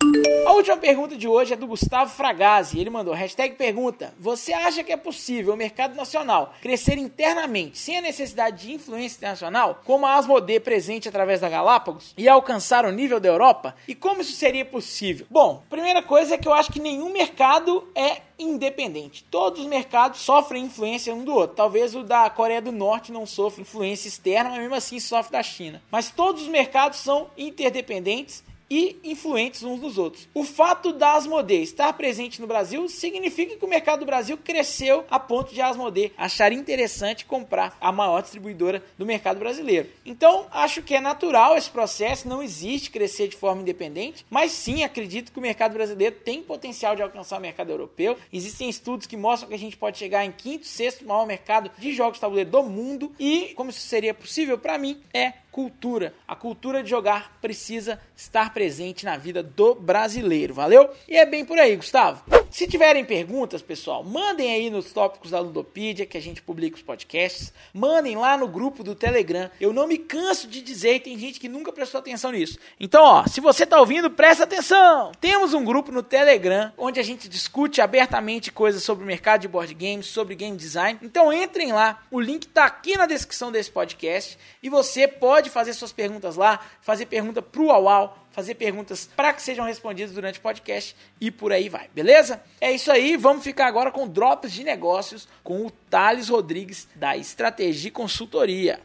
A 0.46 0.54
última 0.54 0.78
pergunta 0.78 1.16
de 1.16 1.28
hoje 1.28 1.54
é 1.54 1.56
do 1.56 1.68
Gustavo 1.68 2.12
Fragazzi. 2.12 2.80
Ele 2.80 2.90
mandou 2.90 3.14
hashtag 3.14 3.56
pergunta: 3.56 4.14
Você 4.20 4.52
acha 4.52 4.84
que 4.84 4.92
é 4.92 4.98
possível 4.98 5.54
o 5.54 5.58
mercado 5.58 5.96
nacional 5.96 6.54
crescer 6.62 6.98
internamente 6.98 7.78
sem 7.78 7.98
a 7.98 8.02
necessidade 8.02 8.68
de 8.68 8.74
influência 8.74 9.18
internacional, 9.18 9.82
como 9.86 10.06
a 10.06 10.16
Asmodee 10.16 10.60
presente 10.60 11.08
através 11.08 11.40
da 11.40 11.50
Galápagos, 11.50 12.14
e 12.18 12.28
alcançar 12.28 12.86
o 12.86 12.92
nível 12.92 13.20
da 13.20 13.30
Europa? 13.30 13.76
E 13.88 13.96
como 13.96 14.22
isso 14.22 14.34
seria 14.34 14.66
possível? 14.66 15.26
Bom, 15.30 15.64
primeira 15.70 16.02
coisa 16.02 16.36
é 16.36 16.38
que 16.38 16.48
eu 16.48 16.54
acho 16.54 16.72
que 16.72 16.80
nenhum 16.80 17.12
mercado 17.12 17.88
é 17.96 18.22
independente. 18.42 19.24
Todos 19.30 19.62
os 19.62 19.68
mercados 19.68 20.22
sofrem 20.22 20.66
influência 20.66 21.14
um 21.14 21.24
do 21.24 21.34
outro. 21.34 21.56
Talvez 21.56 21.96
o 21.96 22.04
da 22.04 22.30
Coreia 22.30 22.62
do 22.62 22.72
Norte 22.72 23.12
não 23.12 23.26
sofra 23.26 23.62
influência 23.62 24.08
externa, 24.08 24.50
mas 24.50 24.60
mesmo 24.60 24.76
assim 24.76 25.00
sofre 25.00 25.32
da 25.32 25.44
China. 25.44 25.82
Mas 25.92 26.10
todos 26.10 26.44
os 26.44 26.48
mercados 26.48 27.00
são 27.00 27.30
interdependentes 27.38 28.44
e 28.72 28.98
influentes 29.04 29.64
uns 29.64 29.82
dos 29.82 29.98
outros. 29.98 30.30
O 30.34 30.46
fato 30.46 30.94
da 30.94 31.16
Asmodee 31.16 31.62
estar 31.62 31.92
presente 31.92 32.40
no 32.40 32.48
Brasil 32.48 32.88
significa 32.88 33.58
que 33.58 33.66
o 33.66 33.68
mercado 33.68 34.00
do 34.00 34.06
Brasil 34.06 34.38
cresceu 34.38 35.04
a 35.12 35.20
ponto 35.20 35.54
de 35.54 35.60
a 35.60 35.68
Asmodee 35.68 36.14
achar 36.18 36.54
interessante 36.54 37.26
comprar 37.26 37.78
a 37.82 37.92
maior 37.92 38.22
distribuidora 38.22 38.82
do 38.98 39.06
mercado 39.06 39.40
brasileiro. 39.40 39.90
Então, 40.06 40.48
acho 40.52 40.82
que 40.82 40.96
é 40.96 41.02
natural 41.02 41.58
esse 41.58 41.70
processo, 41.70 42.30
não 42.30 42.42
existe 42.42 42.90
crescer 42.90 43.28
de 43.28 43.36
forma 43.36 43.62
independente, 43.62 44.26
mas 44.30 44.54
sim 44.54 44.86
acredito 44.86 45.34
que 45.34 45.40
o 45.40 45.42
mercado 45.42 45.74
brasileiro 45.74 46.16
tem 46.24 46.42
potencial 46.42 46.96
de 46.96 47.02
alcançar 47.02 47.40
o 47.40 47.42
mercado 47.42 47.72
europeu. 47.72 48.16
Existem 48.32 48.70
estudos 48.70 49.06
que 49.06 49.18
mostram 49.18 49.50
que 49.50 49.56
a 49.56 49.60
gente 49.60 49.76
pode 49.76 49.98
chegar 49.98 50.24
em 50.24 50.32
quinto, 50.32 50.66
sexto 50.66 51.06
maior 51.06 51.28
mercado 51.28 51.70
de 51.78 51.92
jogos 51.92 52.14
de 52.14 52.22
tabuleiro 52.22 52.50
do 52.50 52.64
mundo 52.64 53.12
e 53.20 53.52
como 53.54 53.70
isso 53.70 53.82
seria 53.82 54.14
possível 54.14 54.58
para 54.58 54.78
mim 54.78 55.02
é 55.14 55.34
cultura. 55.52 56.14
A 56.28 56.36
cultura 56.36 56.82
de 56.82 56.90
jogar 56.90 57.38
precisa 57.42 58.00
estar 58.16 58.54
presente 58.54 59.06
na 59.06 59.18
vida 59.18 59.44
do 59.44 59.76
brasileiro, 59.76 60.54
valeu? 60.54 60.90
E 61.08 61.18
é 61.18 61.26
bem 61.26 61.46
por 61.46 61.60
aí, 61.60 61.76
Gustavo. 61.76 62.41
Se 62.52 62.68
tiverem 62.68 63.06
perguntas, 63.06 63.62
pessoal, 63.62 64.04
mandem 64.04 64.54
aí 64.54 64.70
nos 64.70 64.92
tópicos 64.92 65.32
da 65.32 65.40
Ludopedia, 65.40 66.06
que 66.06 66.18
a 66.18 66.22
gente 66.22 66.42
publica 66.42 66.76
os 66.76 66.82
podcasts. 66.84 67.54
Mandem 67.74 68.18
lá 68.18 68.36
no 68.36 68.46
grupo 68.46 68.84
do 68.84 68.94
Telegram. 68.94 69.50
Eu 69.58 69.72
não 69.72 69.88
me 69.88 69.98
canso 69.98 70.50
de 70.50 70.62
dizer, 70.62 70.96
e 70.96 71.00
tem 71.00 71.18
gente 71.18 71.40
que 71.40 71.48
nunca 71.48 71.72
prestou 71.72 72.00
atenção 72.00 72.30
nisso. 72.34 72.60
Então, 72.78 73.02
ó, 73.02 73.26
se 73.26 73.40
você 73.40 73.66
tá 73.66 73.80
ouvindo, 73.80 74.12
presta 74.12 74.44
atenção! 74.44 75.14
Temos 75.22 75.54
um 75.54 75.64
grupo 75.64 75.94
no 75.94 76.04
Telegram 76.04 76.74
onde 76.78 77.00
a 77.00 77.04
gente 77.04 77.30
discute 77.30 77.80
abertamente 77.80 78.52
coisas 78.52 78.84
sobre 78.84 79.06
o 79.06 79.08
mercado 79.08 79.42
de 79.42 79.48
board 79.48 79.74
games, 79.74 80.08
sobre 80.08 80.36
game 80.36 80.58
design. 80.58 81.00
Então 81.02 81.32
entrem 81.32 81.72
lá, 81.72 82.04
o 82.12 82.20
link 82.20 82.48
tá 82.48 82.66
aqui 82.66 82.98
na 82.98 83.06
descrição 83.06 83.50
desse 83.50 83.72
podcast 83.72 84.38
e 84.62 84.68
você 84.68 85.08
pode 85.08 85.50
fazer 85.50 85.74
suas 85.74 85.94
perguntas 85.94 86.36
lá, 86.36 86.60
fazer 86.82 87.06
pergunta 87.06 87.42
pro 87.42 87.68
Uau 87.68 88.21
fazer 88.32 88.56
perguntas 88.56 89.10
para 89.16 89.34
que 89.34 89.42
sejam 89.42 89.66
respondidas 89.66 90.14
durante 90.14 90.40
o 90.40 90.42
podcast 90.42 90.96
e 91.20 91.30
por 91.30 91.52
aí 91.52 91.70
vai, 91.70 91.90
beleza? 91.94 92.42
É 92.60 92.72
isso 92.72 92.92
aí, 92.92 93.18
vamos 93.18 93.44
ficar 93.44 93.68
agora 93.68 93.92
com 93.92 94.08
drops 94.08 94.52
de 94.52 94.64
negócios 94.64 95.28
com 95.44 95.66
o 95.66 95.72
Thales 95.90 96.30
Rodrigues 96.30 96.88
da 96.96 97.16
Estratégia 97.16 97.92
Consultoria. 97.92 98.80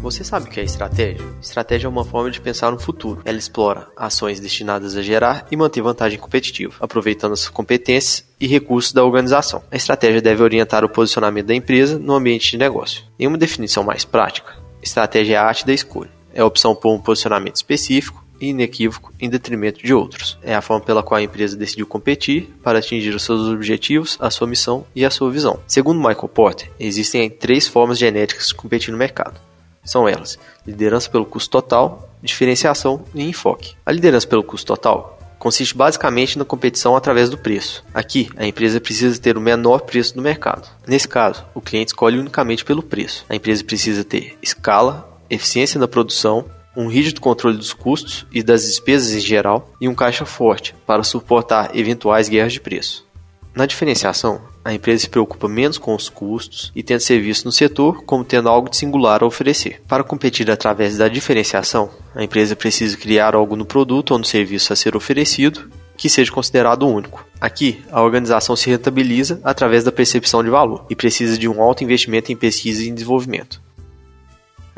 Você 0.00 0.22
sabe 0.22 0.46
o 0.46 0.50
que 0.50 0.60
é 0.60 0.62
estratégia? 0.62 1.26
Estratégia 1.42 1.86
é 1.86 1.90
uma 1.90 2.04
forma 2.04 2.30
de 2.30 2.40
pensar 2.40 2.70
no 2.70 2.78
futuro. 2.78 3.20
Ela 3.24 3.36
explora 3.36 3.88
ações 3.96 4.38
destinadas 4.38 4.96
a 4.96 5.02
gerar 5.02 5.46
e 5.50 5.56
manter 5.56 5.82
vantagem 5.82 6.18
competitiva, 6.18 6.76
aproveitando 6.80 7.32
as 7.32 7.48
competências 7.48 8.24
e 8.40 8.46
recursos 8.46 8.92
da 8.92 9.04
organização. 9.04 9.62
A 9.70 9.76
estratégia 9.76 10.22
deve 10.22 10.42
orientar 10.42 10.84
o 10.84 10.88
posicionamento 10.88 11.46
da 11.46 11.54
empresa 11.54 11.98
no 11.98 12.14
ambiente 12.14 12.52
de 12.52 12.58
negócio. 12.58 13.02
Em 13.18 13.26
uma 13.26 13.36
definição 13.36 13.82
mais 13.82 14.04
prática, 14.04 14.56
estratégia 14.80 15.34
é 15.34 15.36
a 15.36 15.44
arte 15.44 15.66
da 15.66 15.72
escolha. 15.72 16.10
É 16.32 16.40
a 16.40 16.46
opção 16.46 16.74
por 16.74 16.94
um 16.94 17.00
posicionamento 17.00 17.56
específico 17.56 18.24
inequívoco 18.40 19.12
em 19.20 19.28
detrimento 19.28 19.82
de 19.82 19.92
outros. 19.92 20.38
É 20.42 20.54
a 20.54 20.62
forma 20.62 20.84
pela 20.84 21.02
qual 21.02 21.18
a 21.18 21.22
empresa 21.22 21.56
decidiu 21.56 21.86
competir 21.86 22.48
para 22.62 22.78
atingir 22.78 23.14
os 23.14 23.22
seus 23.22 23.48
objetivos, 23.48 24.16
a 24.20 24.30
sua 24.30 24.46
missão 24.46 24.86
e 24.94 25.04
a 25.04 25.10
sua 25.10 25.30
visão. 25.30 25.60
Segundo 25.66 25.98
Michael 25.98 26.28
Porter, 26.28 26.70
existem 26.78 27.28
três 27.28 27.66
formas 27.66 27.98
genéticas 27.98 28.48
de 28.48 28.54
competir 28.54 28.92
no 28.92 28.98
mercado. 28.98 29.40
São 29.84 30.08
elas: 30.08 30.38
liderança 30.66 31.08
pelo 31.10 31.24
custo 31.24 31.50
total, 31.50 32.14
diferenciação 32.22 33.04
e 33.14 33.22
enfoque. 33.22 33.74
A 33.84 33.92
liderança 33.92 34.26
pelo 34.26 34.44
custo 34.44 34.66
total 34.66 35.18
consiste 35.38 35.76
basicamente 35.76 36.36
na 36.38 36.44
competição 36.44 36.96
através 36.96 37.30
do 37.30 37.38
preço. 37.38 37.84
Aqui, 37.94 38.28
a 38.36 38.46
empresa 38.46 38.80
precisa 38.80 39.20
ter 39.20 39.36
o 39.36 39.40
menor 39.40 39.82
preço 39.82 40.14
do 40.14 40.22
mercado. 40.22 40.68
Nesse 40.86 41.08
caso, 41.08 41.44
o 41.54 41.60
cliente 41.60 41.92
escolhe 41.92 42.18
unicamente 42.18 42.64
pelo 42.64 42.82
preço. 42.82 43.24
A 43.28 43.36
empresa 43.36 43.62
precisa 43.64 44.04
ter 44.04 44.36
escala, 44.42 45.08
eficiência 45.30 45.78
na 45.78 45.86
produção, 45.86 46.44
um 46.76 46.88
rígido 46.88 47.20
controle 47.20 47.56
dos 47.56 47.72
custos 47.72 48.26
e 48.32 48.42
das 48.42 48.62
despesas 48.62 49.14
em 49.14 49.20
geral 49.20 49.72
e 49.80 49.88
um 49.88 49.94
caixa 49.94 50.24
forte 50.24 50.74
para 50.86 51.02
suportar 51.02 51.76
eventuais 51.76 52.28
guerras 52.28 52.52
de 52.52 52.60
preço. 52.60 53.06
Na 53.54 53.66
diferenciação, 53.66 54.40
a 54.64 54.72
empresa 54.72 55.02
se 55.02 55.08
preocupa 55.08 55.48
menos 55.48 55.78
com 55.78 55.94
os 55.94 56.08
custos 56.08 56.70
e 56.76 56.82
tenta 56.82 57.00
ser 57.00 57.20
vista 57.20 57.48
no 57.48 57.52
setor 57.52 58.04
como 58.04 58.24
tendo 58.24 58.48
algo 58.48 58.70
de 58.70 58.76
singular 58.76 59.22
a 59.22 59.26
oferecer. 59.26 59.82
Para 59.88 60.04
competir 60.04 60.48
através 60.50 60.96
da 60.98 61.08
diferenciação, 61.08 61.90
a 62.14 62.22
empresa 62.22 62.54
precisa 62.54 62.96
criar 62.96 63.34
algo 63.34 63.56
no 63.56 63.64
produto 63.64 64.12
ou 64.12 64.18
no 64.18 64.24
serviço 64.24 64.72
a 64.72 64.76
ser 64.76 64.94
oferecido 64.94 65.68
que 65.96 66.08
seja 66.08 66.30
considerado 66.30 66.86
único. 66.86 67.26
Aqui, 67.40 67.82
a 67.90 68.00
organização 68.00 68.54
se 68.54 68.70
rentabiliza 68.70 69.40
através 69.42 69.82
da 69.82 69.90
percepção 69.90 70.44
de 70.44 70.50
valor 70.50 70.86
e 70.88 70.94
precisa 70.94 71.36
de 71.36 71.48
um 71.48 71.60
alto 71.60 71.82
investimento 71.82 72.30
em 72.30 72.36
pesquisa 72.36 72.84
e 72.84 72.90
desenvolvimento. 72.92 73.60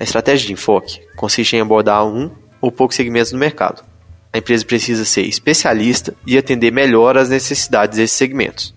A 0.00 0.02
estratégia 0.02 0.46
de 0.46 0.54
enfoque 0.54 0.98
consiste 1.14 1.54
em 1.54 1.60
abordar 1.60 2.06
um 2.06 2.30
ou 2.58 2.72
poucos 2.72 2.96
segmentos 2.96 3.32
do 3.32 3.38
mercado. 3.38 3.84
A 4.32 4.38
empresa 4.38 4.64
precisa 4.64 5.04
ser 5.04 5.26
especialista 5.26 6.14
e 6.26 6.38
atender 6.38 6.72
melhor 6.72 7.18
às 7.18 7.28
necessidades 7.28 7.98
desses 7.98 8.16
segmentos. 8.16 8.74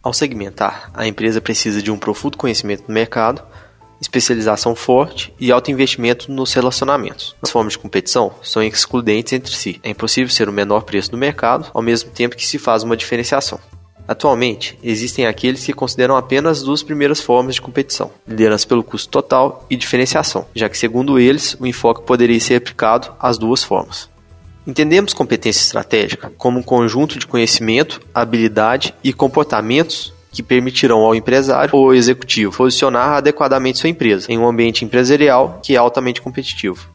Ao 0.00 0.12
segmentar, 0.12 0.88
a 0.94 1.04
empresa 1.04 1.40
precisa 1.40 1.82
de 1.82 1.90
um 1.90 1.98
profundo 1.98 2.38
conhecimento 2.38 2.86
do 2.86 2.92
mercado, 2.92 3.42
especialização 4.00 4.76
forte 4.76 5.34
e 5.38 5.50
alto 5.50 5.68
investimento 5.72 6.30
nos 6.30 6.52
relacionamentos. 6.52 7.34
As 7.42 7.50
formas 7.50 7.72
de 7.72 7.80
competição 7.80 8.32
são 8.40 8.62
excludentes 8.62 9.32
entre 9.32 9.52
si. 9.52 9.80
É 9.82 9.90
impossível 9.90 10.30
ser 10.30 10.48
o 10.48 10.52
menor 10.52 10.82
preço 10.82 11.10
do 11.10 11.18
mercado, 11.18 11.70
ao 11.74 11.82
mesmo 11.82 12.10
tempo 12.12 12.36
que 12.36 12.46
se 12.46 12.58
faz 12.58 12.84
uma 12.84 12.96
diferenciação. 12.96 13.58
Atualmente, 14.06 14.78
existem 14.82 15.26
aqueles 15.26 15.64
que 15.64 15.72
consideram 15.72 16.16
apenas 16.16 16.58
as 16.58 16.64
duas 16.64 16.82
primeiras 16.82 17.20
formas 17.20 17.54
de 17.54 17.62
competição, 17.62 18.10
liderança 18.26 18.66
pelo 18.66 18.82
custo 18.82 19.08
total 19.08 19.64
e 19.70 19.76
diferenciação, 19.76 20.46
já 20.54 20.68
que, 20.68 20.76
segundo 20.76 21.18
eles, 21.18 21.56
o 21.58 21.66
enfoque 21.66 22.02
poderia 22.02 22.40
ser 22.40 22.56
aplicado 22.56 23.14
às 23.18 23.38
duas 23.38 23.62
formas. 23.62 24.10
Entendemos 24.66 25.12
competência 25.12 25.60
estratégica 25.60 26.32
como 26.36 26.58
um 26.58 26.62
conjunto 26.62 27.18
de 27.18 27.26
conhecimento, 27.26 28.00
habilidade 28.14 28.94
e 29.02 29.12
comportamentos 29.12 30.12
que 30.30 30.42
permitirão 30.42 31.00
ao 31.00 31.14
empresário 31.14 31.74
ou 31.74 31.92
executivo 31.92 32.56
posicionar 32.56 33.16
adequadamente 33.16 33.78
sua 33.78 33.90
empresa 33.90 34.32
em 34.32 34.38
um 34.38 34.46
ambiente 34.46 34.84
empresarial 34.84 35.60
que 35.62 35.74
é 35.74 35.78
altamente 35.78 36.22
competitivo. 36.22 36.88